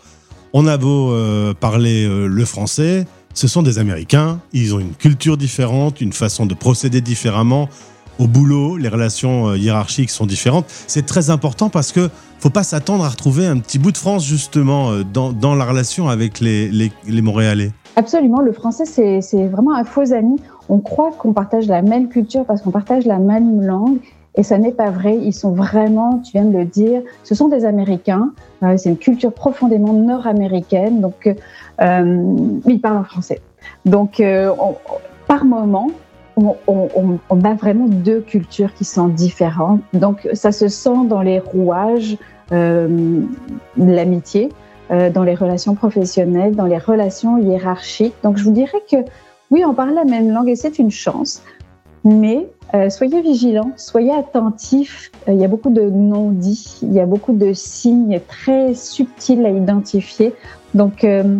on 0.53 0.67
a 0.67 0.77
beau 0.77 1.11
euh, 1.11 1.53
parler 1.53 2.07
le 2.07 2.45
français, 2.45 3.05
ce 3.33 3.47
sont 3.47 3.63
des 3.63 3.79
Américains, 3.79 4.39
ils 4.51 4.75
ont 4.75 4.79
une 4.79 4.93
culture 4.93 5.37
différente, 5.37 6.01
une 6.01 6.13
façon 6.13 6.45
de 6.45 6.53
procéder 6.53 7.01
différemment. 7.01 7.69
Au 8.19 8.27
boulot, 8.27 8.77
les 8.77 8.89
relations 8.89 9.55
hiérarchiques 9.55 10.11
sont 10.11 10.27
différentes. 10.27 10.67
C'est 10.85 11.07
très 11.07 11.31
important 11.31 11.69
parce 11.69 11.91
que 11.91 12.11
faut 12.43 12.49
pas 12.49 12.63
s'attendre 12.63 13.05
à 13.05 13.07
retrouver 13.07 13.47
un 13.47 13.57
petit 13.57 13.79
bout 13.79 13.93
de 13.93 13.97
France 13.97 14.25
justement 14.25 14.91
euh, 14.91 15.03
dans, 15.05 15.31
dans 15.31 15.55
la 15.55 15.63
relation 15.63 16.09
avec 16.09 16.41
les, 16.41 16.69
les, 16.69 17.21
Montréalais. 17.21 17.71
Absolument, 17.95 18.41
le 18.41 18.51
français 18.51 18.83
c'est 19.21 19.47
vraiment 19.47 19.73
un 19.73 19.85
faux 19.85 20.11
ami. 20.11 20.35
On 20.67 20.79
croit 20.79 21.11
qu'on 21.11 21.31
partage 21.31 21.67
la 21.67 21.81
même 21.81 22.09
culture 22.09 22.43
parce 22.43 22.61
qu'on 22.61 22.71
partage 22.71 23.05
la 23.05 23.17
même 23.17 23.65
langue 23.65 23.99
et 24.35 24.43
ça 24.43 24.57
n'est 24.57 24.73
pas 24.73 24.89
vrai. 24.89 25.17
Ils 25.23 25.31
sont 25.31 25.53
vraiment, 25.53 26.19
tu 26.19 26.33
viens 26.33 26.43
de 26.43 26.57
le 26.57 26.65
dire, 26.65 27.01
ce 27.23 27.33
sont 27.33 27.47
des 27.47 27.63
Américains. 27.63 28.33
Euh, 28.61 28.75
c'est 28.75 28.89
une 28.89 28.97
culture 28.97 29.31
profondément 29.31 29.93
nord-américaine. 29.93 30.99
Donc, 30.99 31.33
euh, 31.81 32.35
ils 32.65 32.81
parlent 32.81 32.97
en 32.97 33.03
français. 33.05 33.39
Donc, 33.85 34.19
euh, 34.19 34.53
on, 34.59 34.75
par 35.27 35.45
moment, 35.45 35.91
on, 36.35 37.43
a 37.43 37.53
vraiment 37.53 37.87
deux 37.87 38.21
cultures 38.21 38.73
qui 38.73 38.85
sont 38.85 39.07
différentes. 39.07 39.81
Donc, 39.93 40.27
ça 40.33 40.51
se 40.51 40.67
sent 40.67 41.05
dans 41.07 41.21
les 41.21 41.39
rouages 41.39 42.13
euh, 42.13 42.32
l'amitié, 42.51 44.49
euh, 44.91 45.09
dans 45.09 45.23
les 45.23 45.35
relations 45.35 45.75
professionnelles, 45.75 46.55
dans 46.55 46.65
les 46.65 46.77
relations 46.77 47.37
hiérarchiques. 47.37 48.15
Donc 48.23 48.37
je 48.37 48.43
vous 48.43 48.51
dirais 48.51 48.81
que 48.89 48.97
oui, 49.49 49.63
on 49.65 49.73
parle 49.73 49.93
la 49.93 50.05
même 50.05 50.31
langue 50.31 50.49
et 50.49 50.55
c'est 50.55 50.79
une 50.79 50.91
chance. 50.91 51.41
mais 52.03 52.47
euh, 52.73 52.89
soyez 52.89 53.21
vigilants, 53.21 53.71
soyez 53.77 54.11
attentifs. 54.11 55.11
Euh, 55.27 55.33
il 55.33 55.39
y 55.39 55.45
a 55.45 55.47
beaucoup 55.47 55.69
de 55.69 55.83
non-dits, 55.83 56.79
il 56.81 56.91
y 56.91 56.99
a 56.99 57.05
beaucoup 57.05 57.33
de 57.33 57.53
signes 57.53 58.19
très 58.27 58.73
subtils 58.73 59.45
à 59.45 59.51
identifier. 59.51 60.33
Donc, 60.73 61.03
euh, 61.03 61.37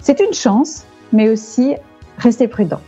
c'est 0.00 0.20
une 0.20 0.32
chance, 0.32 0.84
mais 1.12 1.28
aussi 1.28 1.74
restez 2.18 2.46
prudents. 2.46 2.80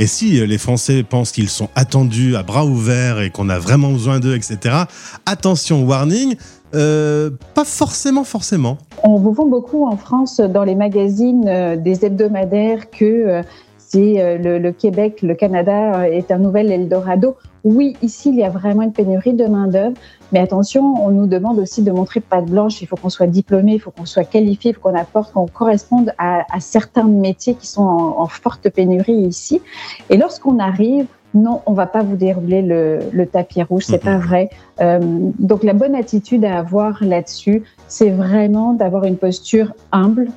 Et 0.00 0.06
si 0.06 0.44
les 0.46 0.58
Français 0.58 1.04
pensent 1.04 1.32
qu'ils 1.32 1.48
sont 1.48 1.68
attendus 1.76 2.36
à 2.36 2.42
bras 2.42 2.64
ouverts 2.64 3.20
et 3.20 3.30
qu'on 3.30 3.48
a 3.48 3.58
vraiment 3.58 3.92
besoin 3.92 4.20
d'eux, 4.20 4.34
etc., 4.34 4.84
attention, 5.26 5.84
warning, 5.84 6.36
euh, 6.74 7.30
pas 7.54 7.64
forcément, 7.64 8.24
forcément. 8.24 8.78
On 9.02 9.16
vous 9.16 9.32
vend 9.32 9.46
beaucoup 9.46 9.86
en 9.86 9.96
France 9.96 10.40
dans 10.40 10.64
les 10.64 10.74
magazines 10.74 11.48
euh, 11.48 11.76
des 11.76 12.04
hebdomadaires 12.04 12.90
que 12.90 13.04
euh, 13.04 13.42
c'est 13.78 14.38
le, 14.38 14.70
Québec, 14.70 15.22
le 15.22 15.34
Canada 15.34 16.06
est 16.06 16.30
un 16.30 16.36
nouvel 16.36 16.70
Eldorado. 16.70 17.36
Oui, 17.64 17.96
ici, 18.02 18.28
il 18.28 18.34
y 18.34 18.44
a 18.44 18.50
vraiment 18.50 18.82
une 18.82 18.92
pénurie 18.92 19.32
de 19.32 19.46
main-d'œuvre, 19.46 19.96
mais 20.30 20.40
attention, 20.40 21.02
on 21.02 21.08
nous 21.10 21.26
demande 21.26 21.58
aussi 21.58 21.82
de 21.82 21.90
montrer 21.90 22.20
patte 22.20 22.44
blanche. 22.44 22.82
Il 22.82 22.86
faut 22.86 22.96
qu'on 22.96 23.08
soit 23.08 23.26
diplômé, 23.26 23.72
il 23.72 23.80
faut 23.80 23.90
qu'on 23.90 24.04
soit 24.04 24.24
qualifié, 24.24 24.72
il 24.72 24.74
faut 24.74 24.82
qu'on 24.82 24.94
apporte, 24.94 25.32
qu'on 25.32 25.46
corresponde 25.46 26.12
à, 26.18 26.44
certains 26.60 27.04
métiers 27.04 27.54
qui 27.54 27.66
sont 27.66 27.80
en 27.80 28.26
forte 28.26 28.68
pénurie 28.68 29.14
ici. 29.14 29.62
Et 30.10 30.18
lorsqu'on 30.18 30.58
arrive, 30.58 31.06
non, 31.34 31.60
on 31.66 31.72
va 31.72 31.86
pas 31.86 32.02
vous 32.02 32.16
dérouler 32.16 32.62
le, 32.62 33.00
le 33.12 33.26
tapis 33.26 33.62
rouge, 33.62 33.84
c'est 33.86 34.02
pas 34.02 34.16
vrai. 34.16 34.48
Euh, 34.80 34.98
donc 35.38 35.62
la 35.62 35.74
bonne 35.74 35.94
attitude 35.94 36.44
à 36.44 36.58
avoir 36.58 37.02
là-dessus, 37.04 37.62
c'est 37.86 38.10
vraiment 38.10 38.72
d'avoir 38.72 39.04
une 39.04 39.16
posture 39.16 39.74
humble, 39.92 40.28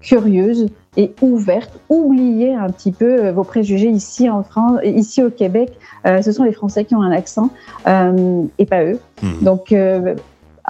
curieuse 0.00 0.66
et 0.96 1.12
ouverte. 1.22 1.70
Oubliez 1.88 2.54
un 2.54 2.68
petit 2.70 2.90
peu 2.90 3.26
euh, 3.26 3.32
vos 3.32 3.44
préjugés 3.44 3.88
ici 3.88 4.28
en 4.28 4.42
France, 4.42 4.80
ici 4.84 5.22
au 5.22 5.30
Québec. 5.30 5.78
Euh, 6.06 6.22
ce 6.22 6.32
sont 6.32 6.42
les 6.42 6.52
Français 6.52 6.84
qui 6.84 6.94
ont 6.96 7.02
un 7.02 7.12
accent 7.12 7.50
euh, 7.86 8.42
et 8.58 8.66
pas 8.66 8.84
eux. 8.84 8.98
Mhm. 9.22 9.42
Donc 9.42 9.74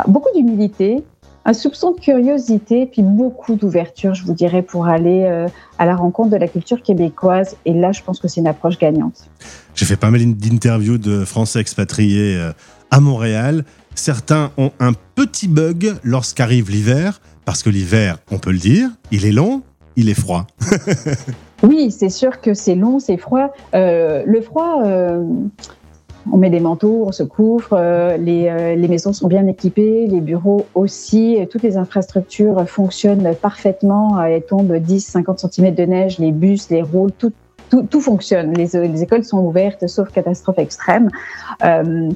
beaucoup 0.06 0.28
d'humilité, 0.34 1.02
un 1.44 1.54
soupçon 1.54 1.92
de 1.92 2.00
curiosité, 2.00 2.86
puis 2.86 3.02
beaucoup 3.02 3.54
d'ouverture, 3.54 4.14
je 4.14 4.24
vous 4.24 4.32
dirais, 4.32 4.62
pour 4.62 4.86
aller 4.86 5.24
euh, 5.24 5.48
à 5.78 5.86
la 5.86 5.96
rencontre 5.96 6.30
de 6.30 6.36
la 6.36 6.46
culture 6.46 6.82
québécoise. 6.82 7.56
Et 7.64 7.72
là, 7.72 7.92
je 7.92 8.02
pense 8.02 8.20
que 8.20 8.28
c'est 8.28 8.40
une 8.40 8.46
approche 8.46 8.78
gagnante. 8.78 9.28
J'ai 9.74 9.86
fait 9.86 9.96
pas 9.96 10.10
mal 10.10 10.34
d'interviews 10.34 10.98
de 10.98 11.24
Français 11.24 11.60
expatriés 11.60 12.36
euh, 12.36 12.52
à 12.90 13.00
Montréal. 13.00 13.64
Certains 13.94 14.50
ont 14.58 14.70
un 14.80 14.92
petit 15.14 15.48
bug 15.48 15.94
lorsqu'arrive 16.02 16.70
l'hiver, 16.70 17.20
parce 17.44 17.62
que 17.62 17.70
l'hiver, 17.70 18.18
on 18.30 18.38
peut 18.38 18.52
le 18.52 18.58
dire, 18.58 18.90
il 19.10 19.24
est 19.24 19.32
long, 19.32 19.62
il 19.96 20.08
est 20.08 20.18
froid. 20.18 20.46
Oui, 21.64 21.92
c'est 21.92 22.08
sûr 22.08 22.40
que 22.40 22.54
c'est 22.54 22.74
long, 22.74 22.98
c'est 22.98 23.16
froid. 23.16 23.52
Euh, 23.72 24.24
le 24.26 24.40
froid, 24.40 24.82
euh, 24.84 25.22
on 26.32 26.36
met 26.36 26.50
des 26.50 26.58
manteaux, 26.58 27.04
on 27.06 27.12
se 27.12 27.22
couvre, 27.22 27.78
les, 28.18 28.88
maisons 28.88 29.12
sont 29.12 29.28
bien 29.28 29.46
équipées, 29.46 30.08
les 30.08 30.20
bureaux 30.20 30.66
aussi, 30.74 31.38
toutes 31.52 31.62
les 31.62 31.76
infrastructures 31.76 32.68
fonctionnent 32.68 33.32
parfaitement. 33.40 34.20
Elles 34.20 34.42
tombent 34.42 34.76
10, 34.76 35.06
50 35.06 35.38
cm 35.52 35.72
de 35.72 35.84
neige, 35.84 36.18
les 36.18 36.32
bus, 36.32 36.68
les 36.68 36.82
roules, 36.82 37.12
tout, 37.12 37.32
tout, 37.90 38.00
fonctionne. 38.00 38.52
Les, 38.52 38.68
les 38.74 39.02
écoles 39.02 39.24
sont 39.24 39.38
ouvertes, 39.38 39.86
sauf 39.86 40.10
catastrophe 40.10 40.58
extrême. 40.58 41.08
Euh, 41.64 42.10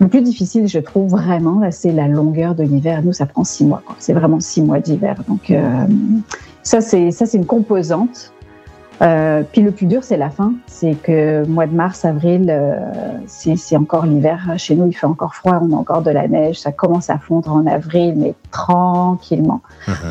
le 0.00 0.08
plus 0.08 0.22
difficile, 0.22 0.66
je 0.66 0.78
trouve 0.78 1.10
vraiment, 1.10 1.60
c'est 1.70 1.92
la 1.92 2.08
longueur 2.08 2.54
de 2.54 2.62
l'hiver. 2.62 3.02
Nous, 3.04 3.12
ça 3.12 3.26
prend 3.26 3.44
six 3.44 3.64
mois. 3.64 3.82
C'est 3.98 4.14
vraiment 4.14 4.40
six 4.40 4.62
mois 4.62 4.80
d'hiver. 4.80 5.16
Donc, 5.28 5.50
euh, 5.50 5.86
ça, 6.62 6.80
c'est 6.80 7.10
ça, 7.10 7.26
c'est 7.26 7.36
une 7.36 7.46
composante. 7.46 8.32
Euh, 9.02 9.42
puis 9.50 9.62
le 9.62 9.70
plus 9.70 9.86
dur, 9.86 10.04
c'est 10.04 10.18
la 10.18 10.30
fin. 10.30 10.52
C'est 10.66 10.94
que 10.94 11.46
mois 11.46 11.66
de 11.66 11.74
mars, 11.74 12.04
avril, 12.04 12.54
c'est 13.26 13.76
encore 13.76 14.06
l'hiver. 14.06 14.54
Chez 14.56 14.74
nous, 14.74 14.86
il 14.86 14.92
fait 14.92 15.06
encore 15.06 15.34
froid, 15.34 15.60
on 15.62 15.72
a 15.74 15.76
encore 15.76 16.02
de 16.02 16.10
la 16.10 16.28
neige. 16.28 16.60
Ça 16.60 16.72
commence 16.72 17.10
à 17.10 17.18
fondre 17.18 17.52
en 17.52 17.66
avril, 17.66 18.14
mais 18.16 18.34
tranquillement. 18.50 19.62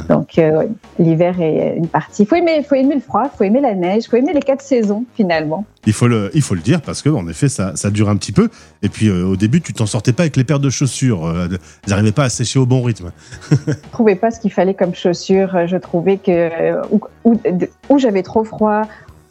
Donc 0.09 0.37
euh, 0.37 0.59
ouais, 0.59 0.69
l'hiver 0.97 1.39
est 1.41 1.75
une 1.77 1.87
partie. 1.87 2.25
Faut 2.25 2.35
aimer, 2.35 2.63
faut 2.67 2.75
aimer 2.75 2.95
le 2.95 3.01
froid, 3.01 3.29
faut 3.35 3.43
aimer 3.43 3.61
la 3.61 3.75
neige, 3.75 4.03
faut 4.09 4.17
aimer 4.17 4.33
les 4.33 4.41
quatre 4.41 4.61
saisons 4.61 5.05
finalement. 5.15 5.65
Il 5.85 5.93
faut 5.93 6.07
le, 6.07 6.29
il 6.33 6.41
faut 6.41 6.55
le 6.55 6.61
dire 6.61 6.81
parce 6.81 7.01
que 7.01 7.09
en 7.09 7.27
effet 7.27 7.49
ça, 7.49 7.75
ça 7.75 7.89
dure 7.89 8.09
un 8.09 8.15
petit 8.17 8.31
peu. 8.31 8.49
Et 8.83 8.89
puis 8.89 9.07
euh, 9.07 9.25
au 9.25 9.35
début 9.35 9.61
tu 9.61 9.73
t'en 9.73 9.85
sortais 9.85 10.13
pas 10.13 10.23
avec 10.23 10.35
les 10.37 10.43
paires 10.43 10.59
de 10.59 10.69
chaussures, 10.69 11.25
euh, 11.25 11.47
elles 11.51 11.89
n'arrivaient 11.89 12.11
pas 12.11 12.23
à 12.25 12.29
sécher 12.29 12.59
au 12.59 12.65
bon 12.65 12.81
rythme. 12.81 13.11
Je 13.67 13.73
trouvais 13.91 14.15
pas 14.15 14.31
ce 14.31 14.39
qu'il 14.39 14.51
fallait 14.51 14.73
comme 14.73 14.93
chaussures. 14.95 15.67
Je 15.67 15.77
trouvais 15.77 16.17
que 16.17 16.31
euh, 16.31 16.81
où, 16.91 16.99
où- 17.23 17.35
de- 17.35 17.69
où 17.89 17.97
j'avais 17.99 18.23
trop 18.23 18.43
froid, 18.43 18.83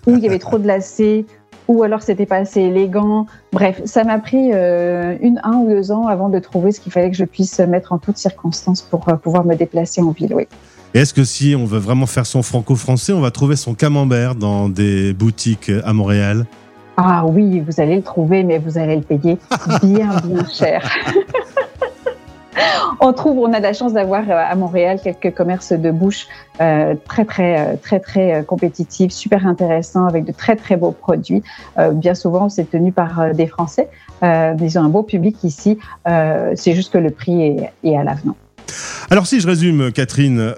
où 0.06 0.12
il 0.16 0.20
y 0.20 0.26
avait 0.28 0.38
trop 0.38 0.59
de 0.59 0.66
lacets, 0.66 1.26
ou 1.68 1.83
alors 1.83 2.02
c'était 2.02 2.26
pas 2.26 2.37
assez 2.37 2.61
élégant. 2.61 3.26
Bref, 3.52 3.81
ça 3.85 4.04
m'a 4.04 4.18
pris 4.18 4.50
euh, 4.52 5.16
une, 5.20 5.40
un 5.44 5.57
ou 5.59 5.68
deux 5.68 5.92
ans 5.92 6.07
avant 6.07 6.28
de 6.28 6.38
trouver 6.38 6.72
ce 6.72 6.81
qu'il 6.81 6.90
fallait 6.90 7.11
que 7.11 7.16
je 7.16 7.24
puisse 7.24 7.59
mettre 7.61 7.92
en 7.92 7.98
toutes 7.98 8.16
circonstances 8.16 8.83
pour 8.83 9.09
euh, 9.09 9.14
pouvoir 9.14 9.44
me 9.44 9.54
déplacer 9.54 10.00
en 10.00 10.11
ville. 10.11 10.35
Oui. 10.35 10.48
Et 10.94 11.00
est-ce 11.00 11.12
que 11.12 11.24
si 11.24 11.54
on 11.54 11.66
veut 11.66 11.78
vraiment 11.78 12.07
faire 12.07 12.24
son 12.24 12.42
franco-français, 12.42 13.12
on 13.12 13.20
va 13.20 13.31
trouver 13.31 13.57
son 13.57 13.74
camembert 13.74 14.35
dans 14.35 14.70
des 14.70 15.12
boutiques 15.12 15.70
à 15.85 15.92
Montréal? 15.92 16.46
Ah 16.96 17.24
oui, 17.26 17.61
vous 17.61 17.81
allez 17.81 17.94
le 17.94 18.02
trouver, 18.02 18.42
mais 18.42 18.59
vous 18.59 18.76
allez 18.76 18.96
le 18.96 19.02
payer 19.02 19.38
bien, 19.83 20.16
bien 20.24 20.44
cher. 20.52 20.83
on 23.00 23.12
trouve, 23.12 23.38
on 23.38 23.52
a 23.52 23.60
la 23.60 23.72
chance 23.72 23.92
d'avoir 23.92 24.22
euh, 24.28 24.34
à 24.34 24.54
Montréal 24.54 25.00
quelques 25.02 25.34
commerces 25.34 25.72
de 25.72 25.90
bouche 25.90 26.26
euh, 26.60 26.94
très, 27.06 27.24
très, 27.24 27.58
euh, 27.58 27.76
très, 27.80 28.00
très 28.00 28.44
compétitifs, 28.46 29.12
super 29.12 29.46
intéressants, 29.46 30.06
avec 30.06 30.24
de 30.24 30.32
très, 30.32 30.56
très 30.56 30.76
beaux 30.76 30.92
produits. 30.92 31.42
Bien 31.92 32.14
souvent, 32.14 32.48
c'est 32.48 32.70
tenu 32.70 32.92
par 32.92 33.34
des 33.34 33.46
Français. 33.46 33.88
Euh, 34.22 34.54
ils 34.60 34.78
ont 34.78 34.82
un 34.82 34.88
beau 34.88 35.02
public 35.02 35.42
ici. 35.44 35.78
C'est 36.06 36.74
juste 36.74 36.92
que 36.92 36.98
le 36.98 37.10
prix 37.10 37.42
est, 37.42 37.72
est 37.84 37.96
à 37.96 38.04
l'avenant. 38.04 38.36
Alors 39.10 39.26
si 39.26 39.40
je 39.40 39.46
résume, 39.46 39.92
Catherine, 39.92 40.54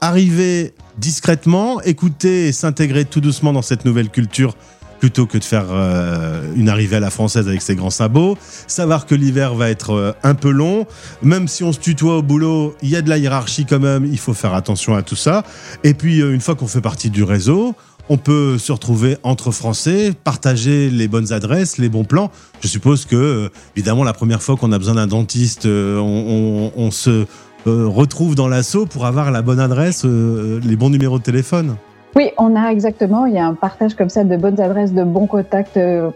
arriver 0.00 0.74
discrètement, 0.96 1.80
écouter 1.82 2.48
et 2.48 2.52
s'intégrer 2.52 3.04
tout 3.04 3.20
doucement 3.20 3.52
dans 3.52 3.62
cette 3.62 3.84
nouvelle 3.84 4.08
culture 4.08 4.54
plutôt 4.98 5.26
que 5.26 5.38
de 5.38 5.44
faire 5.44 5.66
euh, 5.70 6.42
une 6.56 6.68
arrivée 6.68 6.96
à 6.96 7.00
la 7.00 7.10
française 7.10 7.48
avec 7.48 7.62
ses 7.62 7.74
grands 7.74 7.90
sabots, 7.90 8.36
savoir 8.66 9.06
que 9.06 9.14
l'hiver 9.14 9.54
va 9.54 9.70
être 9.70 9.90
euh, 9.92 10.12
un 10.22 10.34
peu 10.34 10.50
long, 10.50 10.86
même 11.22 11.48
si 11.48 11.64
on 11.64 11.72
se 11.72 11.78
tutoie 11.78 12.18
au 12.18 12.22
boulot, 12.22 12.74
il 12.82 12.90
y 12.90 12.96
a 12.96 13.02
de 13.02 13.08
la 13.08 13.18
hiérarchie 13.18 13.64
quand 13.64 13.78
même, 13.78 14.04
il 14.04 14.18
faut 14.18 14.34
faire 14.34 14.54
attention 14.54 14.94
à 14.94 15.02
tout 15.02 15.16
ça. 15.16 15.44
Et 15.84 15.94
puis 15.94 16.20
euh, 16.20 16.34
une 16.34 16.40
fois 16.40 16.54
qu'on 16.54 16.66
fait 16.66 16.80
partie 16.80 17.10
du 17.10 17.22
réseau, 17.22 17.74
on 18.10 18.16
peut 18.16 18.56
se 18.56 18.72
retrouver 18.72 19.18
entre 19.22 19.50
Français, 19.50 20.12
partager 20.24 20.88
les 20.88 21.08
bonnes 21.08 21.32
adresses, 21.32 21.76
les 21.76 21.90
bons 21.90 22.04
plans. 22.04 22.30
Je 22.62 22.68
suppose 22.68 23.04
que, 23.04 23.50
évidemment, 23.76 24.02
la 24.02 24.14
première 24.14 24.42
fois 24.42 24.56
qu'on 24.56 24.72
a 24.72 24.78
besoin 24.78 24.94
d'un 24.94 25.06
dentiste, 25.06 25.66
on, 25.66 26.90
se 26.90 27.26
retrouve 27.66 28.34
dans 28.34 28.48
l'assaut 28.48 28.86
pour 28.86 29.04
avoir 29.04 29.30
la 29.30 29.42
bonne 29.42 29.60
adresse, 29.60 30.06
les 30.06 30.76
bons 30.76 30.88
numéros 30.88 31.18
de 31.18 31.22
téléphone. 31.22 31.76
Oui, 32.18 32.32
on 32.36 32.56
a 32.56 32.72
exactement, 32.72 33.26
il 33.26 33.34
y 33.34 33.38
a 33.38 33.46
un 33.46 33.54
partage 33.54 33.94
comme 33.94 34.08
ça 34.08 34.24
de 34.24 34.36
bonnes 34.36 34.60
adresses, 34.60 34.92
de 34.92 35.04
bons 35.04 35.28
contacts, 35.28 35.76
euh, 35.76 36.10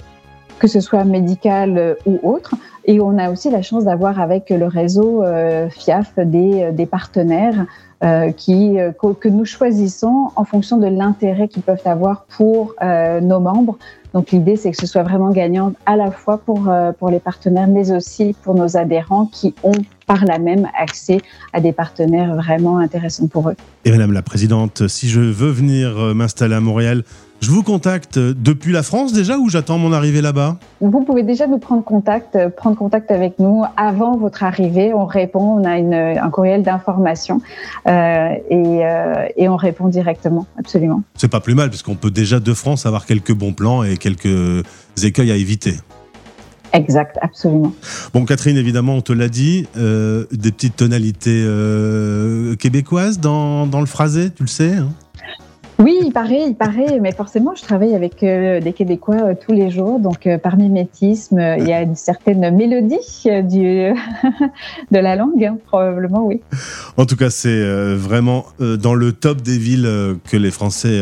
que 0.59 0.67
ce 0.67 0.81
soit 0.81 1.05
médical 1.05 1.79
euh, 1.79 1.95
ou 2.07 2.19
autre. 2.25 2.57
Et 2.87 2.99
on 3.01 3.19
a 3.19 3.31
aussi 3.31 3.51
la 3.51 3.63
chance 3.63 3.85
d'avoir 3.85 4.21
avec 4.21 4.51
le 4.51 4.67
réseau 4.67 5.23
euh, 5.23 5.71
FIAF 5.71 6.19
des, 6.19 6.73
des 6.73 6.87
partenaires 6.87 7.67
euh, 8.03 8.33
qui, 8.33 8.81
euh, 8.81 8.91
que, 8.91 9.29
nous 9.29 9.45
choisissons 9.45 10.31
en 10.35 10.43
fonction 10.43 10.77
de 10.77 10.89
l'intérêt 10.89 11.47
qu'ils 11.47 11.63
peuvent 11.63 11.79
avoir 11.85 12.25
pour 12.25 12.75
euh, 12.83 13.21
nos 13.21 13.39
membres. 13.39 13.79
Donc 14.15 14.31
l'idée, 14.31 14.57
c'est 14.57 14.71
que 14.71 14.77
ce 14.77 14.87
soit 14.87 15.03
vraiment 15.03 15.31
gagnant 15.31 15.73
à 15.87 15.97
la 15.97 16.11
fois 16.11 16.39
pour, 16.39 16.69
euh, 16.69 16.93
pour 16.93 17.11
les 17.11 17.21
partenaires, 17.21 17.67
mais 17.67 17.93
aussi 17.93 18.35
pour 18.43 18.55
nos 18.55 18.77
adhérents 18.77 19.27
qui 19.27 19.55
ont 19.63 19.73
par 20.07 20.25
là 20.25 20.39
même 20.39 20.69
accès 20.79 21.19
à 21.53 21.61
des 21.61 21.73
partenaires 21.73 22.35
vraiment 22.37 22.79
intéressants 22.79 23.27
pour 23.27 23.49
eux. 23.49 23.57
Et 23.85 23.91
Madame 23.91 24.13
la 24.13 24.23
Présidente, 24.23 24.89
si 24.89 25.09
je 25.09 25.21
veux 25.21 25.51
venir 25.51 25.99
euh, 25.99 26.15
m'installer 26.15 26.55
à 26.55 26.61
Montréal, 26.61 27.05
je 27.43 27.51
vous 27.51 27.65
contacte 27.65 28.19
depuis 28.19 28.73
la 28.73 28.85
France 28.85 29.13
déjà 29.13 29.37
ou 29.37 29.49
j'attends 29.49 29.77
mon 29.77 29.93
arrivée 29.93 30.23
là-bas? 30.23 30.59
Vous 30.81 31.03
pouvez 31.03 31.25
déjà 31.25 31.49
nous 31.49 31.59
prendre 31.59 31.83
contact, 31.83 32.37
euh, 32.37 32.49
prendre 32.49 32.77
contact 32.77 33.11
avec 33.11 33.41
nous 33.41 33.65
avant 33.77 34.17
votre 34.17 34.45
arrivée. 34.45 34.95
On 34.95 35.07
répond, 35.07 35.59
on 35.61 35.65
a 35.65 35.77
une, 35.77 35.93
un 35.93 36.31
courriel 36.31 36.63
d'information 36.63 37.41
euh, 37.89 38.29
et, 38.49 38.87
euh, 38.87 39.27
et 39.37 39.49
on 39.49 39.57
répond 39.57 39.89
directement, 39.89 40.47
absolument. 40.57 41.03
C'est 41.17 41.31
pas 41.31 41.41
plus 41.41 41.57
mal 41.57 41.69
parce 41.69 41.83
qu'on 41.83 41.97
peut 41.97 42.13
déjà 42.13 42.39
de 42.39 42.55
France 42.55 42.87
avoir 42.87 43.07
quelques 43.07 43.35
bons 43.35 43.53
plans 43.53 43.83
et 43.83 43.97
quelques 43.97 44.65
écueils 45.03 45.33
à 45.33 45.37
éviter. 45.37 45.75
Exact, 46.73 47.19
absolument. 47.21 47.73
Bon, 48.15 48.25
Catherine, 48.25 48.57
évidemment, 48.57 48.95
on 48.95 49.03
te 49.03 49.13
l'a 49.13 49.29
dit, 49.29 49.67
euh, 49.77 50.27
des 50.31 50.53
petites 50.53 50.77
tonalités 50.77 51.45
québécoises 52.61 53.19
dans, 53.19 53.67
dans 53.67 53.81
le 53.81 53.87
phrasé, 53.87 54.31
tu 54.31 54.45
le 54.45 54.49
sais 54.49 54.77
hein? 54.77 54.89
Oui, 55.83 55.99
il 56.01 56.13
paraît, 56.13 56.45
il 56.47 56.55
paraît, 56.55 57.01
mais 57.01 57.11
forcément, 57.11 57.55
je 57.57 57.63
travaille 57.63 57.97
avec 57.97 58.23
euh, 58.23 58.61
des 58.61 58.73
Québécois 58.73 59.17
euh, 59.17 59.35
tous 59.35 59.51
les 59.51 59.69
jours, 59.69 59.99
donc 59.99 60.29
euh, 60.29 60.39
par 60.39 60.57
mimétisme, 60.57 61.39
euh, 61.39 61.57
il 61.59 61.67
y 61.67 61.73
a 61.73 61.83
une 61.83 61.97
certaine 61.97 62.55
mélodie 62.55 62.99
de 63.25 63.95
la 64.93 65.17
langue, 65.17 65.45
hein, 65.45 65.59
probablement, 65.67 66.25
oui. 66.25 66.41
En 66.97 67.05
tout 67.05 67.17
cas, 67.17 67.31
c'est 67.31 67.65
vraiment 67.97 68.47
dans 68.61 68.95
le 68.95 69.13
top 69.13 69.43
des 69.43 69.59
villes 69.59 69.89
que 70.31 70.37
les 70.37 70.51
Français 70.51 71.01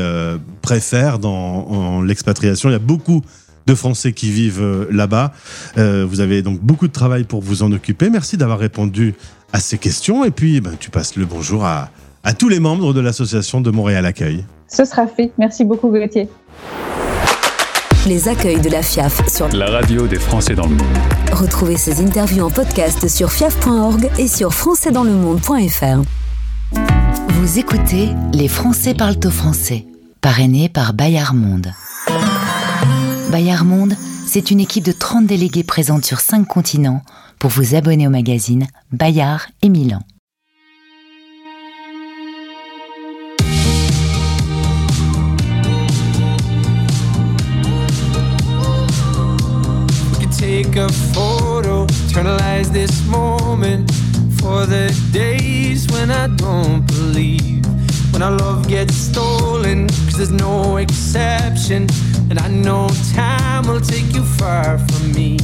préfèrent 0.62 1.18
dans 1.18 2.00
l'expatriation. 2.02 2.68
Il 2.68 2.72
y 2.72 2.76
a 2.76 2.78
beaucoup 2.78 3.22
de 3.66 3.74
Français 3.74 4.12
qui 4.12 4.30
vivent 4.30 4.86
là-bas. 4.90 5.32
Vous 5.76 6.20
avez 6.20 6.42
donc 6.42 6.60
beaucoup 6.60 6.86
de 6.86 6.92
travail 6.92 7.24
pour 7.24 7.42
vous 7.42 7.62
en 7.62 7.72
occuper. 7.72 8.08
Merci 8.08 8.36
d'avoir 8.36 8.58
répondu 8.58 9.14
à 9.52 9.60
ces 9.60 9.78
questions. 9.78 10.24
Et 10.24 10.30
puis, 10.30 10.60
ben, 10.60 10.72
tu 10.78 10.90
passes 10.90 11.16
le 11.16 11.26
bonjour 11.26 11.64
à, 11.64 11.90
à 12.24 12.32
tous 12.34 12.48
les 12.48 12.60
membres 12.60 12.92
de 12.92 13.00
l'association 13.00 13.60
de 13.60 13.70
Montréal 13.70 14.06
Accueil. 14.06 14.44
Ce 14.68 14.84
sera 14.84 15.06
fait. 15.06 15.32
Merci 15.38 15.64
beaucoup, 15.64 15.88
Gauthier. 15.88 16.28
Les 18.06 18.28
accueils 18.28 18.60
de 18.60 18.70
la 18.70 18.82
FIAF 18.82 19.28
sur 19.28 19.48
La 19.48 19.70
radio 19.70 20.06
des 20.06 20.18
Français 20.18 20.54
dans 20.54 20.66
le 20.66 20.74
monde. 20.74 20.98
Retrouvez 21.32 21.76
ces 21.76 22.00
interviews 22.00 22.44
en 22.44 22.50
podcast 22.50 23.06
sur 23.08 23.30
fiaf.org 23.30 24.08
et 24.18 24.26
sur 24.26 24.54
françaisdanslemonde.fr. 24.54 26.02
Vous 27.28 27.58
écoutez 27.58 28.08
Les 28.32 28.48
Français 28.48 28.94
parlent 28.94 29.20
au 29.24 29.30
français, 29.30 29.84
parrainé 30.20 30.68
par 30.68 30.94
Bayard 30.94 31.34
Monde. 31.34 31.72
Bayard 33.30 33.66
Monde, 33.66 33.94
c'est 34.26 34.50
une 34.50 34.60
équipe 34.60 34.84
de 34.84 34.92
30 34.92 35.26
délégués 35.26 35.64
présente 35.64 36.04
sur 36.04 36.20
5 36.20 36.46
continents 36.46 37.02
pour 37.38 37.50
vous 37.50 37.74
abonner 37.74 38.06
au 38.06 38.10
magazine 38.10 38.66
Bayard 38.92 39.42
et 39.62 39.68
Milan. 39.68 40.00
Take 50.64 50.76
a 50.76 50.92
photo, 51.14 51.86
eternalize 51.86 52.70
this 52.70 53.06
moment 53.06 53.90
for 54.40 54.66
the 54.66 54.86
days 55.10 55.86
when 55.90 56.10
I 56.10 56.26
don't 56.26 56.86
believe. 56.86 57.64
When 58.12 58.22
our 58.22 58.32
love 58.32 58.68
gets 58.68 58.94
stolen, 58.94 59.88
cause 59.88 60.16
there's 60.18 60.32
no 60.32 60.76
exception. 60.76 61.88
And 62.28 62.38
I 62.38 62.48
know 62.48 62.90
time 63.14 63.68
will 63.68 63.80
take 63.80 64.12
you 64.12 64.22
far 64.22 64.78
from 64.78 65.12
me. 65.12 65.38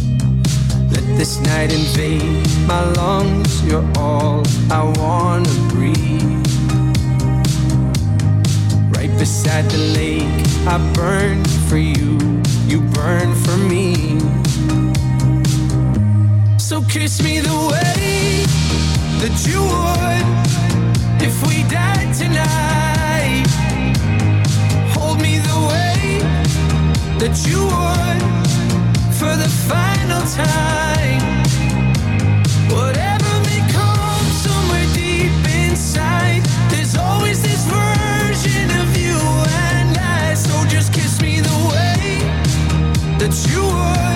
Let 0.91 1.05
this 1.19 1.41
night 1.41 1.73
invade 1.73 2.47
my 2.67 2.83
lungs, 3.01 3.65
you're 3.65 3.89
all 3.97 4.43
I 4.71 4.83
wanna 4.99 5.55
breathe. 5.71 6.47
Right 8.95 9.13
beside 9.19 9.65
the 9.71 9.83
lake, 9.99 10.47
I 10.67 10.77
burn 10.93 11.43
for 11.69 11.79
you, 11.79 12.19
you 12.67 12.81
burn 12.93 13.35
for 13.35 13.57
me. 13.57 14.36
So 16.77 16.83
kiss 16.91 17.23
me 17.23 17.41
the 17.41 17.57
way 17.73 18.45
that 19.23 19.37
you 19.49 19.63
would 19.65 20.27
if 21.27 21.35
we 21.49 21.63
died 21.71 22.13
tonight. 22.13 23.47
Hold 24.93 25.23
me 25.23 25.39
the 25.39 25.59
way 25.73 26.21
that 27.17 27.35
you 27.49 27.65
would 27.65 28.23
for 29.17 29.33
the 29.43 29.49
final 29.73 30.21
time. 30.37 31.23
Whatever 32.69 33.33
may 33.49 33.63
come 33.73 34.27
somewhere 34.45 34.87
deep 34.93 35.33
inside, 35.65 36.45
there's 36.69 36.95
always 36.95 37.43
this 37.43 37.65
version 37.65 38.69
of 38.83 38.95
you 38.99 39.17
and 39.73 39.97
I. 39.97 40.35
So 40.35 40.53
just 40.67 40.93
kiss 40.93 41.23
me 41.23 41.41
the 41.41 41.59
way 41.73 42.21
that 43.17 43.33
you 43.49 43.63
would 43.63 44.16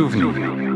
Souvenirs. 0.00 0.69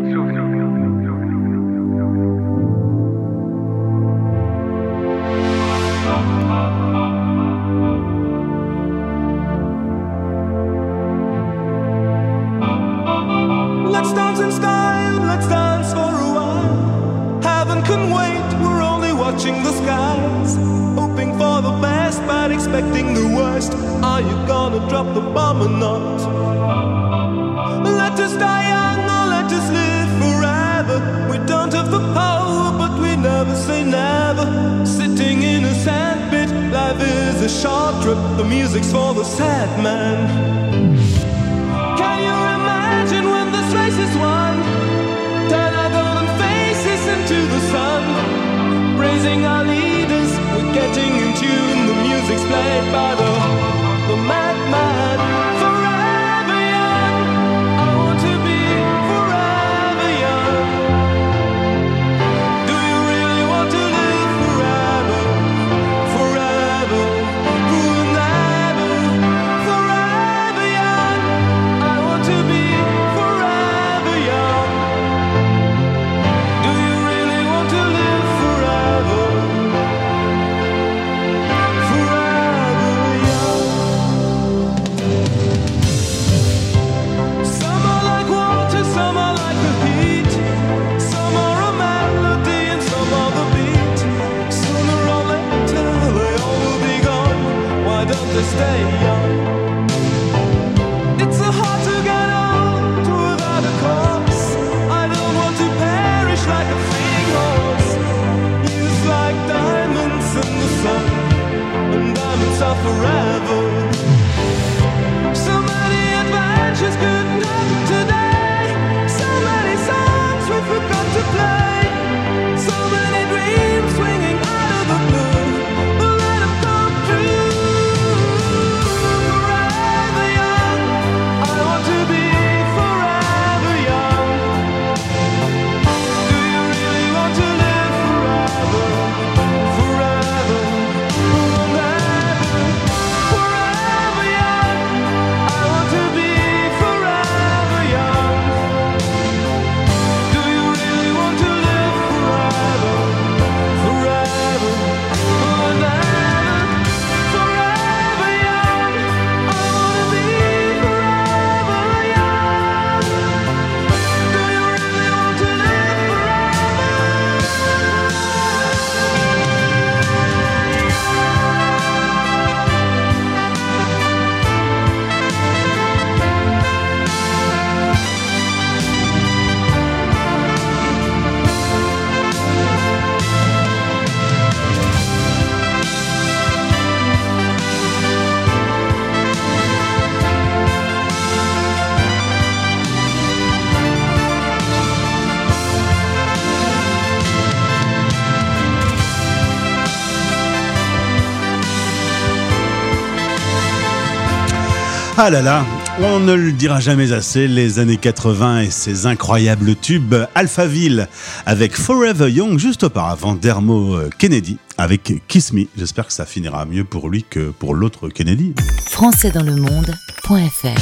Ah 205.26 205.30
là 205.30 205.40
là, 205.40 205.64
on 206.02 206.20
ne 206.20 206.34
le 206.34 206.52
dira 206.52 206.80
jamais 206.80 207.12
assez, 207.12 207.48
les 207.48 207.78
années 207.78 207.96
80 207.96 208.60
et 208.60 208.70
ces 208.70 209.06
incroyables 209.06 209.74
tubes 209.74 210.14
Alphaville 210.34 211.08
avec 211.46 211.74
Forever 211.74 212.30
Young, 212.30 212.58
juste 212.58 212.82
auparavant 212.82 213.32
Dermo 213.34 213.96
Kennedy 214.18 214.58
avec 214.76 215.22
Kiss 215.26 215.54
Me. 215.54 215.62
J'espère 215.78 216.08
que 216.08 216.12
ça 216.12 216.26
finira 216.26 216.66
mieux 216.66 216.84
pour 216.84 217.08
lui 217.08 217.24
que 217.24 217.48
pour 217.48 217.74
l'autre 217.74 218.10
Kennedy. 218.10 218.52
françaisdanslemonde.fr 218.90 220.80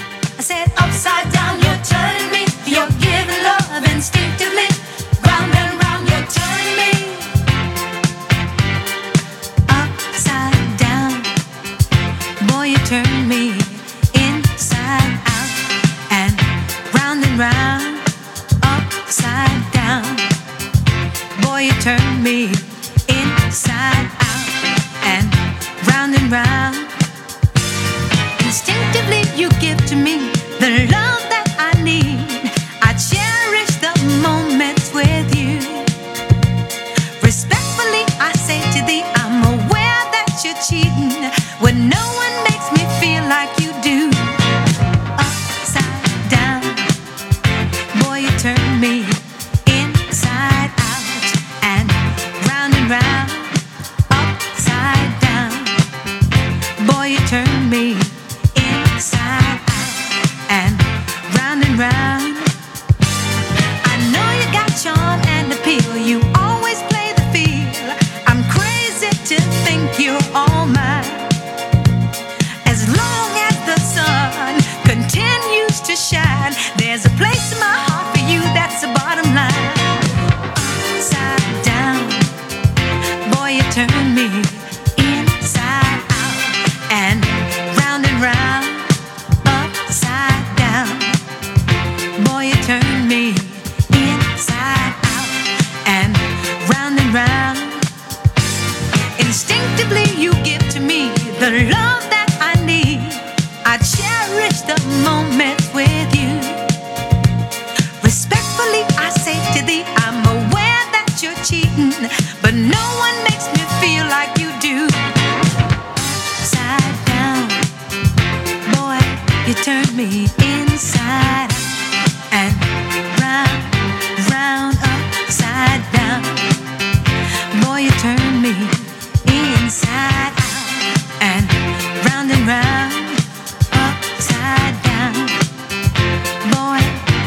Turn 21.85 22.23
me 22.23 22.45
inside 23.09 24.09
out 24.19 24.45
and 25.03 25.27
round 25.87 26.15
and 26.15 26.31
round. 26.31 26.75
Instinctively, 28.43 29.21
you 29.39 29.51
give 29.59 29.77
to 29.85 29.95
me 29.95 30.34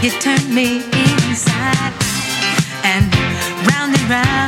you 0.08 0.20
turn 0.20 0.54
me 0.54 0.76
inside 0.88 1.58
out 1.68 1.92
and 2.84 3.14
round 3.68 3.92
and 3.94 4.08
round, 4.08 4.47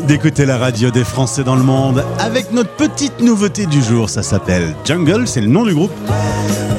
Merci 0.00 0.06
d'écouter 0.06 0.46
la 0.46 0.56
radio 0.56 0.90
des 0.90 1.04
Français 1.04 1.42
dans 1.42 1.56
le 1.56 1.62
monde 1.62 2.04
avec 2.18 2.52
notre 2.52 2.70
petite 2.70 3.20
nouveauté 3.20 3.66
du 3.66 3.82
jour. 3.82 4.08
Ça 4.08 4.22
s'appelle 4.22 4.74
Jungle, 4.84 5.26
c'est 5.26 5.40
le 5.40 5.48
nom 5.48 5.64
du 5.64 5.74
groupe. 5.74 5.92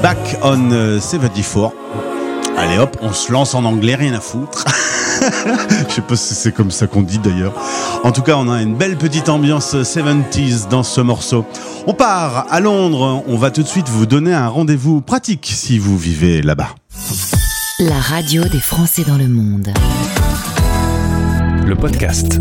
Back 0.01 0.37
on 0.41 0.71
euh, 0.71 0.99
74. 0.99 1.71
Allez 2.57 2.77
hop, 2.77 2.97
on 3.01 3.11
se 3.11 3.31
lance 3.31 3.53
en 3.53 3.65
anglais, 3.65 3.95
rien 3.95 4.13
à 4.13 4.19
foutre. 4.19 4.65
Je 5.89 5.93
sais 5.93 6.01
pas 6.01 6.15
si 6.15 6.33
c'est 6.35 6.51
comme 6.51 6.71
ça 6.71 6.87
qu'on 6.87 7.01
dit 7.01 7.19
d'ailleurs. 7.19 7.53
En 8.03 8.11
tout 8.11 8.21
cas, 8.21 8.35
on 8.37 8.49
a 8.49 8.61
une 8.61 8.75
belle 8.75 8.97
petite 8.97 9.29
ambiance 9.29 9.75
70s 9.75 10.67
dans 10.69 10.83
ce 10.83 11.01
morceau. 11.01 11.45
On 11.87 11.93
part 11.93 12.47
à 12.49 12.59
Londres. 12.59 13.23
On 13.27 13.37
va 13.37 13.51
tout 13.51 13.63
de 13.63 13.67
suite 13.67 13.89
vous 13.89 14.05
donner 14.05 14.33
un 14.33 14.47
rendez-vous 14.47 15.01
pratique 15.01 15.51
si 15.53 15.77
vous 15.79 15.97
vivez 15.97 16.41
là-bas. 16.41 16.69
La 17.79 17.99
radio 17.99 18.43
des 18.45 18.61
Français 18.61 19.03
dans 19.05 19.17
le 19.17 19.27
monde. 19.27 19.73
Le 21.65 21.75
podcast. 21.75 22.39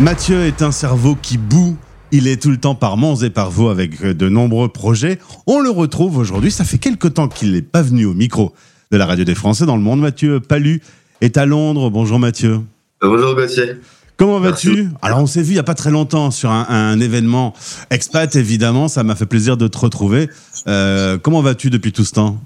Mathieu 0.00 0.46
est 0.46 0.62
un 0.62 0.72
cerveau 0.72 1.14
qui 1.14 1.36
boue. 1.36 1.76
Il 2.10 2.26
est 2.26 2.40
tout 2.40 2.48
le 2.48 2.56
temps 2.56 2.74
par 2.74 2.96
Mons 2.96 3.22
et 3.22 3.28
par 3.28 3.50
Vaux 3.50 3.68
avec 3.68 4.02
de 4.02 4.28
nombreux 4.30 4.68
projets. 4.68 5.18
On 5.46 5.60
le 5.60 5.68
retrouve 5.68 6.16
aujourd'hui. 6.16 6.50
Ça 6.50 6.64
fait 6.64 6.78
quelque 6.78 7.06
temps 7.06 7.28
qu'il 7.28 7.52
n'est 7.52 7.60
pas 7.60 7.82
venu 7.82 8.06
au 8.06 8.14
micro 8.14 8.54
de 8.90 8.96
la 8.96 9.04
radio 9.04 9.24
des 9.24 9.34
Français 9.34 9.66
dans 9.66 9.76
le 9.76 9.82
monde. 9.82 10.00
Mathieu 10.00 10.40
Palu 10.40 10.80
est 11.20 11.36
à 11.36 11.44
Londres. 11.44 11.90
Bonjour 11.90 12.18
Mathieu. 12.18 12.62
Bonjour 13.02 13.34
Gauthier. 13.34 13.76
Comment 14.16 14.40
vas-tu? 14.40 14.88
Alors 15.02 15.18
on 15.18 15.26
s'est 15.26 15.42
vu 15.42 15.52
il 15.52 15.56
y 15.56 15.60
a 15.60 15.64
pas 15.64 15.74
très 15.74 15.90
longtemps 15.90 16.30
sur 16.30 16.50
un, 16.50 16.66
un 16.70 16.98
événement 16.98 17.52
expat 17.90 18.34
évidemment. 18.36 18.88
Ça 18.88 19.02
m'a 19.02 19.14
fait 19.14 19.26
plaisir 19.26 19.58
de 19.58 19.68
te 19.68 19.76
retrouver. 19.76 20.30
Euh, 20.66 21.18
comment 21.18 21.42
vas-tu 21.42 21.68
depuis 21.68 21.92
tout 21.92 22.06
ce 22.06 22.12
temps? 22.12 22.38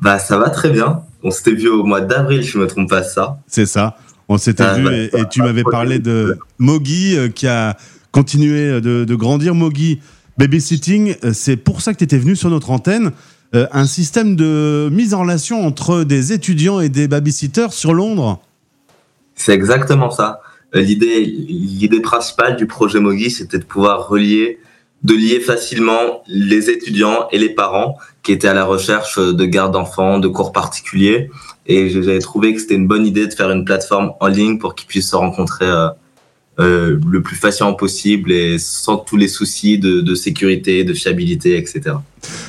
Bah 0.00 0.20
ça 0.20 0.38
va 0.38 0.50
très 0.50 0.70
bien. 0.70 1.00
On 1.24 1.32
s'était 1.32 1.54
vu 1.54 1.68
au 1.68 1.82
mois 1.82 2.00
d'avril, 2.00 2.44
je 2.44 2.58
me 2.58 2.68
trompe 2.68 2.90
pas 2.90 3.02
ça. 3.02 3.38
C'est 3.48 3.66
ça. 3.66 3.96
On 4.32 4.38
s'était 4.38 4.62
Ah, 4.62 4.74
vu 4.74 4.84
bah, 4.84 4.92
et, 4.94 5.10
et 5.14 5.28
tu 5.30 5.42
m'avais 5.42 5.64
parlé 5.64 5.98
de 5.98 6.38
Mogi 6.58 7.16
euh, 7.16 7.28
qui 7.28 7.46
a 7.46 7.76
continué 8.10 8.80
de, 8.80 9.04
de 9.04 9.14
grandir. 9.14 9.54
Mogi 9.54 10.00
Babysitting, 10.38 11.14
euh, 11.24 11.32
c'est 11.32 11.56
pour 11.56 11.82
ça 11.82 11.92
que 11.92 11.98
tu 11.98 12.04
étais 12.04 12.18
venu 12.18 12.34
sur 12.36 12.50
notre 12.50 12.70
antenne. 12.70 13.12
Euh, 13.54 13.66
un 13.72 13.84
système 13.86 14.34
de 14.34 14.88
mise 14.90 15.12
en 15.12 15.20
relation 15.20 15.66
entre 15.66 16.04
des 16.04 16.32
étudiants 16.32 16.80
et 16.80 16.88
des 16.88 17.06
babysitters 17.06 17.72
sur 17.72 17.92
Londres. 17.92 18.40
C'est 19.34 19.52
exactement 19.52 20.10
ça. 20.10 20.40
Euh, 20.74 20.80
L'idée, 20.80 21.22
l'idée 21.24 22.00
principale 22.00 22.56
du 22.56 22.66
projet 22.66 22.98
Mogi, 22.98 23.30
c'était 23.30 23.58
de 23.58 23.64
pouvoir 23.64 24.08
relier, 24.08 24.58
de 25.02 25.14
lier 25.14 25.40
facilement 25.40 26.22
les 26.28 26.70
étudiants 26.70 27.26
et 27.32 27.38
les 27.38 27.48
parents 27.48 27.96
qui 28.22 28.32
étaient 28.32 28.48
à 28.48 28.54
la 28.54 28.64
recherche 28.64 29.18
de 29.18 29.44
garde 29.44 29.72
d'enfants, 29.72 30.18
de 30.18 30.28
cours 30.28 30.52
particuliers. 30.52 31.28
Et 31.66 31.90
j'avais 31.90 32.20
trouvé 32.20 32.54
que 32.54 32.60
c'était 32.60 32.74
une 32.74 32.86
bonne 32.86 33.06
idée 33.06 33.26
de 33.26 33.32
faire 33.32 33.50
une 33.50 33.64
plateforme 33.64 34.12
en 34.20 34.26
ligne 34.28 34.58
pour 34.58 34.74
qu'ils 34.74 34.86
puissent 34.86 35.10
se 35.10 35.16
rencontrer 35.16 35.66
euh, 35.66 35.88
euh, 36.60 37.00
le 37.08 37.22
plus 37.22 37.36
facilement 37.36 37.74
possible 37.74 38.30
et 38.30 38.58
sans 38.58 38.96
tous 38.96 39.16
les 39.16 39.28
soucis 39.28 39.78
de, 39.78 40.00
de 40.00 40.14
sécurité, 40.14 40.84
de 40.84 40.94
fiabilité, 40.94 41.56
etc. 41.56 41.96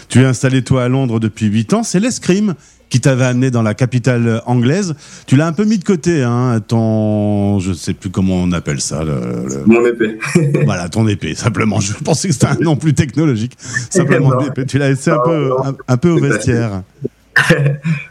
Tu 0.09 0.21
es 0.21 0.25
installé 0.25 0.63
toi 0.63 0.83
à 0.83 0.89
Londres 0.89 1.19
depuis 1.19 1.47
8 1.47 1.73
ans. 1.73 1.83
C'est 1.83 1.99
l'escrime 1.99 2.53
qui 2.93 3.01
t'avait 3.01 3.25
amené 3.25 3.49
dans 3.49 3.63
la 3.63 3.73
capitale 3.73 4.43
anglaise. 4.45 4.93
Tu 5.25 5.35
l'as 5.35 5.47
un 5.47 5.51
peu 5.51 5.63
mis 5.65 5.79
de 5.79 5.83
côté, 5.83 6.21
hein, 6.21 6.59
ton, 6.67 7.57
je 7.57 7.73
sais 7.73 7.95
plus 7.95 8.11
comment 8.11 8.35
on 8.35 8.51
appelle 8.51 8.81
ça. 8.81 9.03
Le, 9.03 9.13
le- 9.49 9.63
Mon 9.65 9.83
épée. 9.83 10.19
voilà, 10.65 10.89
ton 10.89 11.07
épée, 11.07 11.33
simplement. 11.33 11.79
Je 11.79 11.93
pensais 11.95 12.27
que 12.27 12.35
c'était 12.35 12.45
un 12.45 12.57
nom 12.61 12.75
plus 12.75 12.93
technologique. 12.93 13.53
Simplement, 13.89 14.29
Non. 14.29 14.41
l'épée. 14.41 14.67
tu 14.67 14.77
l'as 14.77 14.89
laissé 14.89 15.09
un 15.09 15.17
peu, 15.25 15.53
un, 15.65 15.73
un 15.87 15.97
peu 15.97 16.09
au 16.11 16.19
vestiaire. 16.19 16.83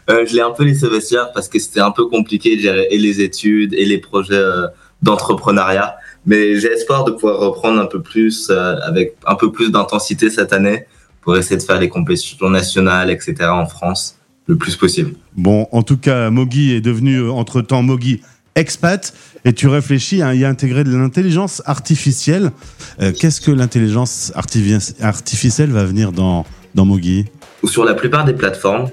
Euh, 0.09 0.25
je 0.27 0.35
l'ai 0.35 0.41
un 0.41 0.51
peu 0.51 0.65
laissé 0.65 0.85
au 0.85 0.89
vestiaire 0.91 1.31
parce 1.33 1.47
que 1.47 1.57
c'était 1.57 1.79
un 1.79 1.91
peu 1.91 2.07
compliqué 2.07 2.57
de 2.57 2.61
gérer 2.61 2.87
et 2.91 2.97
les 2.97 3.21
études 3.21 3.73
et 3.73 3.85
les 3.85 3.97
projets 3.99 4.33
euh, 4.35 4.67
d'entrepreneuriat. 5.01 5.95
Mais 6.25 6.59
j'ai 6.59 6.67
espoir 6.73 7.05
de 7.05 7.11
pouvoir 7.11 7.39
reprendre 7.39 7.79
un 7.79 7.85
peu 7.85 8.01
plus, 8.01 8.49
euh, 8.49 8.75
avec 8.83 9.15
un 9.25 9.35
peu 9.35 9.49
plus 9.49 9.71
d'intensité 9.71 10.29
cette 10.29 10.51
année 10.51 10.87
pour 11.21 11.37
essayer 11.37 11.55
de 11.55 11.61
faire 11.61 11.79
les 11.79 11.87
compétitions 11.87 12.49
nationales, 12.49 13.09
etc. 13.09 13.35
en 13.49 13.65
France 13.65 14.17
le 14.47 14.55
plus 14.57 14.75
possible. 14.75 15.13
Bon, 15.35 15.67
en 15.71 15.83
tout 15.83 15.97
cas, 15.97 16.29
Mogi 16.29 16.73
est 16.73 16.81
devenu 16.81 17.17
euh, 17.17 17.31
entre-temps 17.31 17.81
Mogi 17.81 18.21
expat 18.55 19.13
et 19.45 19.53
tu 19.53 19.67
réfléchis 19.67 20.21
à 20.21 20.35
y 20.35 20.45
intégrer 20.45 20.83
de 20.83 20.95
l'intelligence 20.95 21.61
artificielle. 21.65 22.51
Euh, 23.01 23.11
Qu'est-ce 23.11 23.41
que 23.41 23.51
l'intelligence 23.51 24.31
artifi- 24.35 25.01
artificielle 25.01 25.71
va 25.71 25.85
venir 25.85 26.11
dans, 26.11 26.45
dans 26.75 26.85
Mogi 26.85 27.25
sur 27.65 27.85
la 27.85 27.93
plupart 27.93 28.25
des 28.25 28.33
plateformes, 28.33 28.89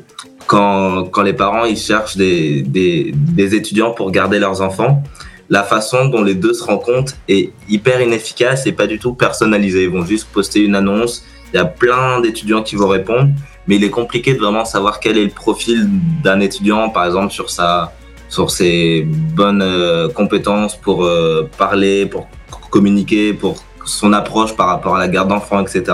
quand, 0.47 1.05
quand 1.11 1.23
les 1.23 1.33
parents 1.33 1.65
ils 1.65 1.77
cherchent 1.77 2.17
des, 2.17 2.63
des, 2.63 3.13
des 3.15 3.55
étudiants 3.57 3.91
pour 3.91 4.13
garder 4.13 4.39
leurs 4.39 4.61
enfants, 4.61 5.03
la 5.49 5.65
façon 5.65 6.07
dont 6.09 6.23
les 6.23 6.37
deux 6.37 6.55
se 6.55 6.63
rencontrent 6.63 7.15
est 7.29 7.51
hyper 7.69 8.01
inefficace 8.01 8.67
et 8.67 8.73
pas 8.73 8.87
du 8.87 9.01
tout 9.01 9.15
personnalisée. 9.15 9.83
Ils 9.83 9.91
vont 9.91 10.07
juste 10.07 10.29
poster 10.33 10.61
une 10.61 10.77
annonce, 10.77 11.25
il 11.53 11.57
y 11.57 11.59
a 11.59 11.65
plein 11.65 12.21
d'étudiants 12.21 12.63
qui 12.63 12.77
vont 12.77 12.87
répondre, 12.87 13.31
mais 13.67 13.77
il 13.77 13.85
est 13.85 13.91
compliqué 13.91 14.35
de 14.35 14.39
vraiment 14.39 14.65
savoir 14.65 15.01
quel 15.01 15.19
est 15.19 15.25
le 15.25 15.31
profil 15.31 15.89
d'un 16.23 16.41
étudiant, 16.41 16.89
par 16.91 17.07
exemple 17.07 17.33
sur 17.33 17.51
sa 17.51 17.93
sur 18.29 18.51
ses 18.51 19.03
bonnes 19.03 19.61
euh, 19.61 20.09
compétences 20.09 20.77
pour 20.77 21.05
euh, 21.05 21.51
parler, 21.59 22.07
pour 22.07 22.29
communiquer, 22.71 23.35
pour 23.35 23.57
son 23.85 24.13
approche 24.13 24.55
par 24.55 24.69
rapport 24.69 24.95
à 24.95 24.99
la 25.01 25.09
garde 25.09 25.29
d'enfants, 25.29 25.61
etc. 25.61 25.85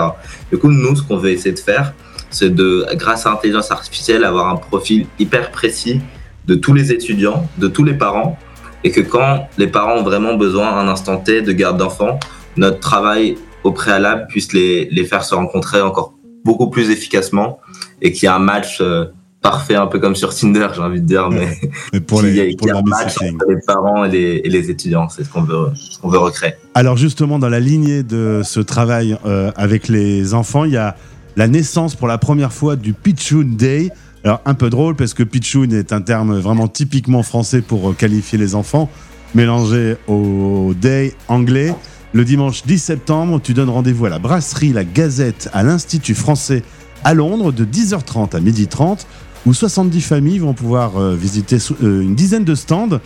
Du 0.51 0.57
coup, 0.59 0.69
nous, 0.69 0.95
ce 0.95 1.01
qu'on 1.01 1.17
veut 1.17 1.31
essayer 1.31 1.53
de 1.53 1.59
faire, 1.59 1.93
c'est 2.29 2.53
de, 2.53 2.85
grâce 2.93 3.25
à 3.25 3.31
l'intelligence 3.31 3.71
artificielle, 3.71 4.23
avoir 4.23 4.49
un 4.49 4.55
profil 4.55 5.07
hyper 5.17 5.51
précis 5.51 5.99
de 6.45 6.55
tous 6.55 6.73
les 6.73 6.91
étudiants, 6.91 7.47
de 7.57 7.67
tous 7.67 7.83
les 7.83 7.93
parents, 7.95 8.37
et 8.83 8.91
que 8.91 9.01
quand 9.01 9.47
les 9.57 9.67
parents 9.67 9.95
ont 9.95 10.03
vraiment 10.03 10.35
besoin 10.35 10.77
un 10.77 10.87
instant 10.87 11.17
T 11.17 11.41
de 11.41 11.51
garde 11.51 11.77
d'enfants, 11.77 12.19
notre 12.55 12.79
travail 12.79 13.35
au 13.63 13.71
préalable 13.71 14.27
puisse 14.27 14.53
les, 14.53 14.87
les 14.91 15.05
faire 15.05 15.23
se 15.23 15.33
rencontrer 15.33 15.81
encore 15.81 16.13
beaucoup 16.43 16.69
plus 16.69 16.89
efficacement 16.89 17.59
et 18.01 18.11
qu'il 18.11 18.23
y 18.23 18.25
ait 18.25 18.35
un 18.35 18.39
match 18.39 18.79
euh, 18.81 19.05
parfait, 19.41 19.75
un 19.75 19.87
peu 19.87 19.99
comme 19.99 20.15
sur 20.15 20.33
Tinder, 20.33 20.67
j'ai 20.73 20.81
envie 20.81 21.01
de 21.01 21.05
dire, 21.05 21.29
mais, 21.29 21.57
Mais 21.93 21.99
pour 21.99 22.25
y 22.25 22.31
les, 22.31 22.55
pour 22.55 22.67
y 22.67 22.71
un 22.71 22.81
match 22.81 23.15
entre 23.21 23.45
les 23.49 23.61
parents 23.65 24.05
et 24.05 24.09
les, 24.09 24.41
et 24.43 24.49
les 24.49 24.69
étudiants. 24.69 25.09
C'est 25.09 25.23
ce 25.23 25.29
qu'on 25.29 25.43
veut, 25.43 25.69
ce 25.75 25.99
qu'on 25.99 26.09
veut 26.09 26.19
recréer. 26.19 26.53
Alors 26.73 26.97
justement, 26.97 27.39
dans 27.39 27.49
la 27.49 27.59
lignée 27.59 28.03
de 28.03 28.41
ce 28.43 28.59
travail 28.59 29.17
euh, 29.25 29.51
avec 29.55 29.87
les 29.87 30.33
enfants, 30.33 30.65
il 30.65 30.73
y 30.73 30.77
a 30.77 30.95
la 31.35 31.47
naissance 31.47 31.95
pour 31.95 32.07
la 32.07 32.17
première 32.17 32.51
fois 32.51 32.75
du 32.75 32.93
Pitchoun 32.93 33.55
Day. 33.55 33.89
Alors 34.23 34.41
un 34.45 34.55
peu 34.55 34.69
drôle 34.69 34.95
parce 34.95 35.13
que 35.13 35.23
Pitchoun 35.23 35.71
est 35.71 35.93
un 35.93 36.01
terme 36.01 36.39
vraiment 36.39 36.67
typiquement 36.67 37.23
français 37.23 37.61
pour 37.61 37.95
qualifier 37.95 38.37
les 38.37 38.55
enfants, 38.55 38.89
mélangé 39.35 39.95
au 40.07 40.73
Day 40.75 41.13
anglais. 41.27 41.73
Le 42.13 42.23
dimanche 42.23 42.63
10 42.65 42.79
septembre, 42.79 43.41
tu 43.43 43.53
donnes 43.53 43.69
rendez-vous 43.69 44.05
à 44.05 44.09
la 44.09 44.19
brasserie 44.19 44.71
La 44.71 44.85
Gazette 44.85 45.49
à 45.53 45.63
l'Institut 45.63 46.15
français 46.15 46.63
à 47.03 47.13
Londres 47.13 47.51
de 47.51 47.65
10h30 47.65 48.35
à 48.35 48.39
12h30 48.39 49.05
où 49.45 49.53
70 49.53 50.01
familles 50.01 50.39
vont 50.39 50.53
pouvoir 50.53 50.97
euh, 50.97 51.15
visiter 51.15 51.57
euh, 51.83 52.01
une 52.01 52.15
dizaine 52.15 52.43
de 52.45 52.55
stands. 52.55 52.99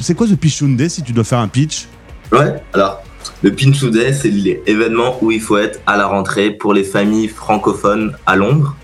C'est 0.00 0.14
quoi 0.14 0.26
The 0.26 0.36
Pitchoun 0.36 0.76
Day 0.76 0.88
si 0.88 1.02
tu 1.02 1.12
dois 1.12 1.24
faire 1.24 1.38
un 1.38 1.48
pitch? 1.48 1.86
Ouais, 2.32 2.62
alors 2.72 3.02
le 3.42 3.52
Pinchou 3.52 3.90
Day, 3.90 4.12
c'est 4.12 4.30
l'événement 4.30 5.18
où 5.22 5.30
il 5.30 5.40
faut 5.40 5.58
être 5.58 5.80
à 5.86 5.96
la 5.96 6.06
rentrée 6.06 6.50
pour 6.50 6.74
les 6.74 6.84
familles 6.84 7.28
francophones 7.28 8.16
à 8.26 8.36
Londres, 8.36 8.74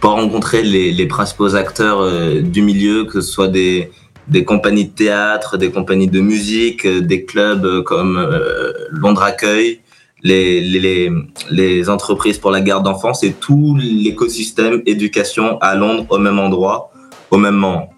pour 0.00 0.12
rencontrer 0.12 0.62
les, 0.62 0.92
les 0.92 1.06
principaux 1.06 1.54
acteurs 1.54 2.00
euh, 2.00 2.40
du 2.40 2.62
milieu, 2.62 3.04
que 3.04 3.20
ce 3.20 3.30
soit 3.30 3.48
des, 3.48 3.90
des 4.30 4.44
compagnies 4.44 4.86
de 4.86 4.92
théâtre, 4.92 5.58
des 5.58 5.70
compagnies 5.70 6.08
de 6.08 6.20
musique, 6.20 6.86
euh, 6.86 7.00
des 7.00 7.24
clubs 7.24 7.64
euh, 7.64 7.82
comme 7.82 8.16
euh, 8.16 8.72
Londres 8.90 9.22
Accueil, 9.22 9.80
les, 10.22 10.60
les, 10.60 10.80
les, 10.80 11.10
les 11.50 11.88
entreprises 11.90 12.38
pour 12.38 12.50
la 12.50 12.60
garde 12.60 12.84
d'enfants, 12.84 13.14
c'est 13.14 13.40
tout 13.40 13.76
l'écosystème 13.80 14.82
éducation 14.86 15.58
à 15.60 15.74
Londres 15.74 16.06
au 16.10 16.18
même 16.18 16.38
endroit, 16.38 16.90
au 17.30 17.38
même 17.38 17.56
moment. 17.56 17.90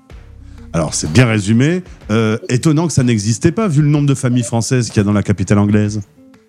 Alors, 0.72 0.94
c'est 0.94 1.12
bien 1.12 1.26
résumé. 1.26 1.82
Euh, 2.10 2.38
étonnant 2.48 2.86
que 2.86 2.92
ça 2.92 3.02
n'existait 3.02 3.52
pas, 3.52 3.68
vu 3.68 3.82
le 3.82 3.88
nombre 3.88 4.08
de 4.08 4.14
familles 4.14 4.42
françaises 4.42 4.88
qu'il 4.88 4.98
y 4.98 5.00
a 5.00 5.04
dans 5.04 5.12
la 5.12 5.22
capitale 5.22 5.58
anglaise. 5.58 6.00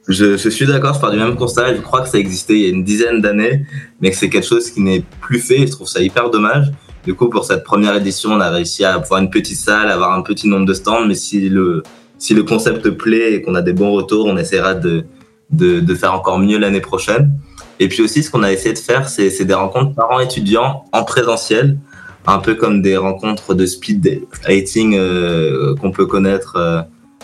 Je, 0.08 0.38
je 0.38 0.50
suis 0.50 0.66
d'accord, 0.66 0.94
je 0.94 1.00
pars 1.00 1.12
du 1.12 1.18
même 1.18 1.36
constat. 1.36 1.76
Je 1.76 1.82
crois 1.82 2.02
que 2.02 2.10
ça 2.10 2.20
existait 2.20 2.54
il 2.54 2.62
y 2.62 2.66
a 2.66 2.70
une 2.70 2.84
dizaine 2.84 3.22
d'années, 3.22 3.66
mais 4.00 4.12
que 4.12 4.16
c'est 4.18 4.30
quelque 4.30 4.48
chose 4.48 4.70
qui 4.70 4.82
n'est 4.82 5.04
plus 5.22 5.40
fait. 5.40 5.62
et 5.62 5.68
Je 5.68 5.72
trouve 5.72 5.88
ça 5.88 6.02
hyper 6.02 6.30
dommage. 6.30 6.72
Du 7.06 7.16
coup, 7.16 7.30
pour 7.30 7.44
cette 7.44 7.66
première 7.66 7.96
édition, 7.96 8.32
on 8.32 8.40
a 8.40 8.50
réussi 8.50 8.86
à 8.86 8.94
avoir 8.94 9.20
une 9.22 9.30
petite 9.30 9.58
salle, 9.58 9.92
avoir 9.92 10.18
un 10.18 10.22
petit 10.22 10.48
nombre 10.48 10.66
de 10.66 10.74
stands, 10.74 11.06
mais 11.06 11.16
si 11.16 11.50
le, 11.50 11.84
si 12.18 12.34
le 12.34 12.44
concept 12.44 12.90
plaît 12.92 13.34
et 13.34 13.42
qu'on 13.42 13.56
a 13.56 13.62
des 13.62 13.74
bons 13.74 13.92
retours, 13.92 14.26
on 14.26 14.38
essaiera 14.38 14.74
de, 14.74 15.04
de, 15.50 15.82
de 15.82 15.96
faire 15.96 16.14
encore 16.14 16.40
mieux 16.40 16.58
l'année 16.58 16.80
prochaine. 16.80 17.34
Et 17.82 17.90
puis 17.90 18.02
aussi, 18.02 18.24
ce 18.24 18.32
qu'on 18.32 18.44
a 18.44 18.54
essayé 18.54 18.74
de 18.74 18.80
faire, 18.80 19.10
c'est 19.10 19.44
des 19.44 19.54
rencontres 19.54 19.94
parents-étudiants 19.94 20.86
en 20.94 21.04
présentiel, 21.04 21.78
un 22.26 22.38
peu 22.40 22.56
comme 22.56 22.82
des 22.82 22.96
rencontres 22.96 23.54
de 23.54 23.66
speed 23.66 24.26
dating 24.48 24.96
euh, 24.96 25.76
qu'on 25.76 25.92
peut 25.92 26.06
connaître 26.06 26.56
euh, 26.56 26.82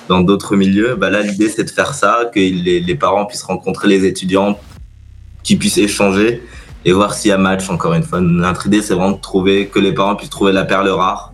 dans 0.09 0.19
d'autres 0.19 0.57
milieux. 0.57 0.95
Bah 0.95 1.09
là, 1.09 1.21
l'idée, 1.21 1.47
c'est 1.47 1.63
de 1.63 1.69
faire 1.69 1.93
ça, 1.93 2.29
que 2.33 2.39
les, 2.39 2.81
les 2.81 2.95
parents 2.95 3.25
puissent 3.25 3.43
rencontrer 3.43 3.87
les 3.87 4.05
étudiants, 4.05 4.59
qu'ils 5.43 5.57
puissent 5.57 5.77
échanger 5.77 6.43
et 6.85 6.93
voir 6.93 7.13
s'il 7.13 7.29
y 7.29 7.31
a 7.31 7.37
match, 7.37 7.69
encore 7.69 7.93
une 7.93 8.03
fois. 8.03 8.21
Notre 8.21 8.67
idée, 8.67 8.81
c'est 8.81 8.93
vraiment 8.93 9.11
de 9.11 9.21
trouver, 9.21 9.67
que 9.67 9.79
les 9.79 9.93
parents 9.93 10.15
puissent 10.15 10.29
trouver 10.29 10.51
la 10.51 10.65
perle 10.65 10.89
rare 10.89 11.33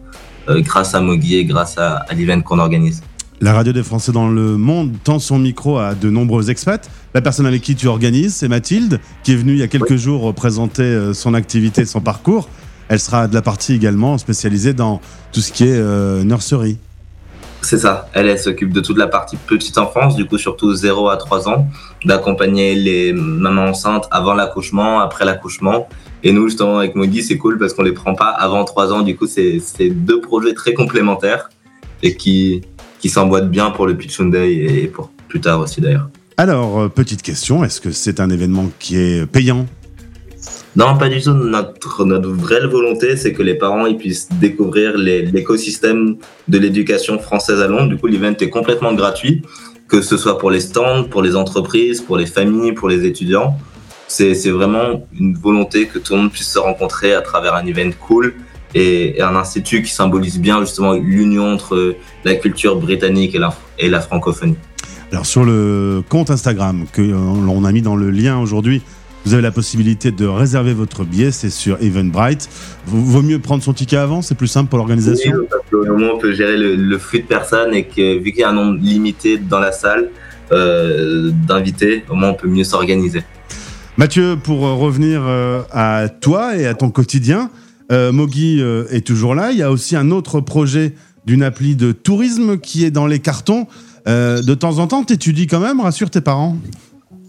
euh, 0.50 0.62
grâce 0.62 0.96
à 0.96 1.02
Mogi 1.02 1.36
et 1.36 1.46
grâce 1.46 1.78
à, 1.78 1.98
à 2.10 2.14
l'event 2.14 2.42
qu'on 2.42 2.60
organise. 2.60 3.02
La 3.42 3.54
radio 3.54 3.74
des 3.74 3.84
Français 3.84 4.12
dans 4.12 4.30
le 4.30 4.58
monde 4.58 4.94
tend 5.04 5.20
son 5.20 5.38
micro 5.38 5.78
à 5.78 5.94
de 5.94 6.10
nombreux 6.10 6.50
expats. 6.50 6.90
La 7.14 7.22
personne 7.22 7.46
avec 7.46 7.62
qui 7.62 7.76
tu 7.76 7.88
organises, 7.88 8.36
c'est 8.36 8.48
Mathilde, 8.48 9.00
qui 9.24 9.34
est 9.34 9.36
venue 9.36 9.54
il 9.54 9.60
y 9.60 9.64
a 9.64 9.68
quelques 9.68 9.98
jours 9.98 10.34
présenter 10.34 10.84
euh, 10.84 11.14
son 11.14 11.34
activité, 11.34 11.86
son 11.86 12.02
parcours. 12.02 12.48
Elle 12.88 13.00
sera 13.00 13.28
de 13.28 13.34
la 13.34 13.42
partie 13.42 13.74
également 13.74 14.18
spécialisée 14.18 14.74
dans 14.74 15.02
tout 15.32 15.42
ce 15.42 15.52
qui 15.52 15.64
est 15.66 15.76
euh, 15.76 16.24
nursery. 16.24 16.78
C'est 17.62 17.78
ça. 17.78 18.08
Elle, 18.14 18.38
s'occupe 18.38 18.72
de 18.74 18.82
toute 18.82 18.98
la 18.98 19.08
partie 19.08 19.38
petite 19.38 19.78
enfance, 19.78 20.16
du 20.16 20.26
coup 20.26 20.38
surtout 20.38 20.74
0 20.74 21.10
à 21.10 21.18
3 21.18 21.50
ans, 21.50 21.68
d'accompagner 22.06 22.76
les 22.76 23.12
mamans 23.14 23.70
enceintes 23.70 24.08
avant 24.12 24.34
l'accouchement, 24.34 25.00
après 25.00 25.26
l'accouchement. 25.26 25.88
Et 26.24 26.32
nous, 26.32 26.48
justement, 26.48 26.80
avec 26.80 26.96
Moggy, 26.96 27.24
c'est 27.24 27.38
cool 27.38 27.58
parce 27.58 27.74
qu'on 27.74 27.84
les 27.84 27.92
prend 27.92 28.16
pas 28.16 28.30
avant 28.30 28.64
3 28.64 28.94
ans. 28.94 29.02
Du 29.02 29.16
coup, 29.16 29.28
c'est 29.28 29.90
deux 29.90 30.22
projets 30.22 30.54
très 30.54 30.74
complémentaires 30.74 31.50
et 32.04 32.16
qui, 32.16 32.62
qui 33.00 33.10
s'emboîtent 33.10 33.50
bien 33.50 33.72
pour 33.72 33.88
le 33.88 33.96
Pitch 33.96 34.20
Day 34.22 34.54
et 34.54 34.88
pour 34.88 35.12
plus 35.28 35.42
tard 35.42 35.60
aussi 35.60 35.82
d'ailleurs. 35.82 36.10
Alors, 36.38 36.82
euh, 36.82 36.90
petite 36.90 37.22
question, 37.22 37.64
est-ce 37.64 37.80
que 37.80 37.92
c'est 37.92 38.20
un 38.20 38.30
événement 38.30 38.70
qui 38.80 38.98
est 38.98 39.26
payant 39.26 39.66
Non, 40.76 40.98
pas 40.98 41.08
du 41.08 41.22
tout. 41.22 41.34
Notre, 41.34 42.30
vraie 42.30 42.68
volonté, 42.68 43.16
c'est 43.16 43.32
que 43.32 43.42
les 43.42 43.56
parents 43.56 43.86
ils 43.86 43.98
puissent 43.98 44.28
découvrir 44.42 44.98
l'écosystème 44.98 46.18
de 46.48 46.58
l'éducation 46.58 47.18
française 47.18 47.62
à 47.62 47.68
Londres. 47.68 47.90
Du 47.90 47.98
coup, 47.98 48.08
l'event 48.08 48.36
est 48.40 48.50
complètement 48.50 48.94
gratuit, 48.94 49.42
que 49.88 50.02
ce 50.02 50.18
soit 50.18 50.38
pour 50.38 50.52
les 50.52 50.60
stands, 50.60 51.06
pour 51.06 51.22
les 51.22 51.36
entreprises, 51.36 52.02
pour 52.02 52.18
les 52.18 52.26
familles, 52.26 52.74
pour 52.74 52.90
les 52.90 53.06
étudiants. 53.06 53.58
C'est 54.08 54.52
vraiment 54.52 55.08
une 55.18 55.36
volonté 55.36 55.88
que 55.88 55.98
tout 55.98 56.14
le 56.14 56.22
monde 56.22 56.32
puisse 56.32 56.52
se 56.52 56.60
rencontrer 56.60 57.14
à 57.14 57.22
travers 57.22 57.56
un 57.56 57.66
event 57.66 57.92
cool 58.08 58.36
et, 58.74 59.18
et 59.18 59.22
un 59.22 59.36
institut 59.36 59.82
qui 59.82 59.92
symbolise 59.92 60.40
bien 60.40 60.60
justement 60.60 60.94
l'union 60.94 61.54
entre 61.54 61.96
la 62.24 62.36
culture 62.36 62.76
britannique 62.76 63.34
et 63.34 63.40
la, 63.40 63.56
et 63.80 63.90
la 63.90 64.02
francophonie. 64.02 64.58
Alors 65.12 65.26
sur 65.26 65.46
le 65.46 66.04
compte 66.10 66.30
Instagram 66.30 66.86
que 66.92 67.02
euh, 67.02 67.16
l'on 67.16 67.64
a 67.64 67.72
mis 67.72 67.82
dans 67.82 67.96
le 67.96 68.12
lien 68.12 68.38
aujourd'hui, 68.40 68.82
vous 69.26 69.34
avez 69.34 69.42
la 69.42 69.52
possibilité 69.52 70.12
de 70.12 70.26
réserver 70.26 70.74
votre 70.74 71.04
billet, 71.04 71.32
c'est 71.32 71.50
sur 71.50 71.82
Eventbrite. 71.82 72.48
Vaut 72.86 73.22
mieux 73.22 73.40
prendre 73.40 73.64
son 73.64 73.74
ticket 73.74 73.98
avant, 73.98 74.22
c'est 74.22 74.36
plus 74.36 74.48
simple 74.48 74.70
pour 74.70 74.78
l'organisation. 74.78 75.34
Oui, 75.36 75.48
parce 75.50 75.64
qu'au 75.70 75.86
moment 75.86 76.14
on 76.16 76.20
peut 76.20 76.34
gérer 76.34 76.58
le, 76.58 76.76
le 76.76 76.98
flux 76.98 77.22
de 77.22 77.26
personnes 77.26 77.74
et 77.74 77.86
que 77.86 78.20
vu 78.20 78.32
qu'il 78.32 78.42
y 78.42 78.44
a 78.44 78.50
un 78.50 78.54
nombre 78.54 78.78
limité 78.80 79.38
dans 79.38 79.60
la 79.60 79.72
salle 79.72 80.10
euh, 80.52 81.32
d'invités, 81.48 82.06
au 82.10 82.16
moins 82.16 82.30
on 82.30 82.34
peut 82.36 82.48
mieux 82.48 82.64
s'organiser. 82.64 83.24
Mathieu, 83.98 84.38
pour 84.42 84.66
euh, 84.66 84.74
revenir 84.74 85.22
euh, 85.26 85.62
à 85.72 86.08
toi 86.10 86.56
et 86.56 86.68
à 86.68 86.74
ton 86.74 86.92
quotidien, 86.92 87.50
euh, 87.92 88.12
Mogi 88.12 88.62
est 88.90 89.06
toujours 89.06 89.36
là. 89.36 89.52
Il 89.52 89.58
y 89.58 89.64
a 89.64 89.72
aussi 89.72 89.96
un 89.96 90.12
autre 90.12 90.40
projet 90.42 90.94
d'une 91.26 91.44
appli 91.44 91.76
de 91.76 91.92
tourisme 91.92 92.58
qui 92.58 92.86
est 92.86 92.92
dans 92.92 93.08
les 93.08 93.20
cartons. 93.20 93.68
Euh, 94.08 94.44
de 94.44 94.54
temps 94.54 94.78
en 94.78 94.88
temps, 94.88 95.04
t'étudies 95.04 95.48
quand 95.48 95.60
même, 95.60 95.80
rassure 95.80 96.12
tes 96.12 96.22
parents. 96.22 96.58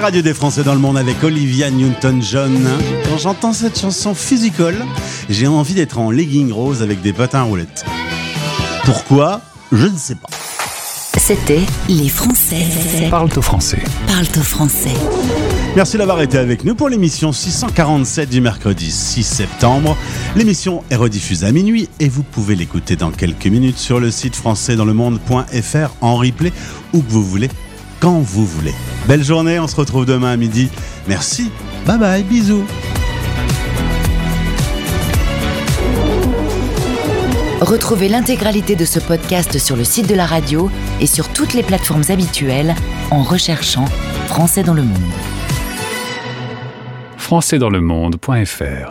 La 0.00 0.06
radio 0.06 0.22
des 0.22 0.32
Français 0.32 0.62
dans 0.62 0.72
le 0.72 0.80
monde 0.80 0.96
avec 0.96 1.22
Olivia 1.22 1.70
Newton-John. 1.70 2.66
Quand 3.06 3.18
j'entends 3.18 3.52
cette 3.52 3.78
chanson 3.78 4.14
physical, 4.14 4.74
j'ai 5.28 5.46
envie 5.46 5.74
d'être 5.74 5.98
en 5.98 6.10
legging 6.10 6.50
rose 6.50 6.80
avec 6.80 7.02
des 7.02 7.12
patins 7.12 7.40
à 7.40 7.42
roulettes. 7.42 7.84
Pourquoi? 8.86 9.42
Je 9.70 9.86
ne 9.88 9.98
sais 9.98 10.14
pas. 10.14 10.30
C'était 11.18 11.60
Les 11.90 12.08
Français. 12.08 12.64
Parle 13.10 13.28
au 13.36 13.42
français. 13.42 13.82
Parle 14.06 14.24
au 14.38 14.42
français. 14.42 14.94
Merci 15.76 15.98
d'avoir 15.98 16.22
été 16.22 16.38
avec 16.38 16.64
nous 16.64 16.74
pour 16.74 16.88
l'émission 16.88 17.30
647 17.30 18.30
du 18.30 18.40
mercredi 18.40 18.90
6 18.90 19.22
septembre. 19.22 19.98
L'émission 20.34 20.82
est 20.88 20.96
rediffusée 20.96 21.46
à 21.46 21.52
minuit 21.52 21.90
et 22.00 22.08
vous 22.08 22.22
pouvez 22.22 22.54
l'écouter 22.54 22.96
dans 22.96 23.10
quelques 23.10 23.48
minutes 23.48 23.76
sur 23.76 24.00
le 24.00 24.10
site 24.10 24.34
françaisdanslemonde.fr 24.34 25.94
en 26.00 26.16
replay 26.16 26.54
où 26.94 27.02
que 27.02 27.10
vous 27.10 27.22
voulez, 27.22 27.50
quand 28.00 28.20
vous 28.20 28.46
voulez. 28.46 28.74
Belle 29.06 29.22
journée, 29.22 29.60
on 29.60 29.68
se 29.68 29.76
retrouve 29.76 30.06
demain 30.06 30.32
à 30.32 30.36
midi. 30.36 30.68
Merci, 31.06 31.50
bye 31.86 31.98
bye, 31.98 32.22
bisous. 32.22 32.64
Retrouvez 37.60 38.08
l'intégralité 38.08 38.74
de 38.74 38.86
ce 38.86 38.98
podcast 38.98 39.58
sur 39.58 39.76
le 39.76 39.84
site 39.84 40.08
de 40.08 40.14
la 40.14 40.24
radio 40.24 40.70
et 40.98 41.06
sur 41.06 41.28
toutes 41.28 41.52
les 41.52 41.62
plateformes 41.62 42.04
habituelles 42.08 42.74
en 43.10 43.22
recherchant 43.22 43.84
Français 44.28 44.62
dans 44.62 44.74
le 44.74 44.82
monde. 44.82 44.98
françaisdanslemonde.fr 47.18 48.88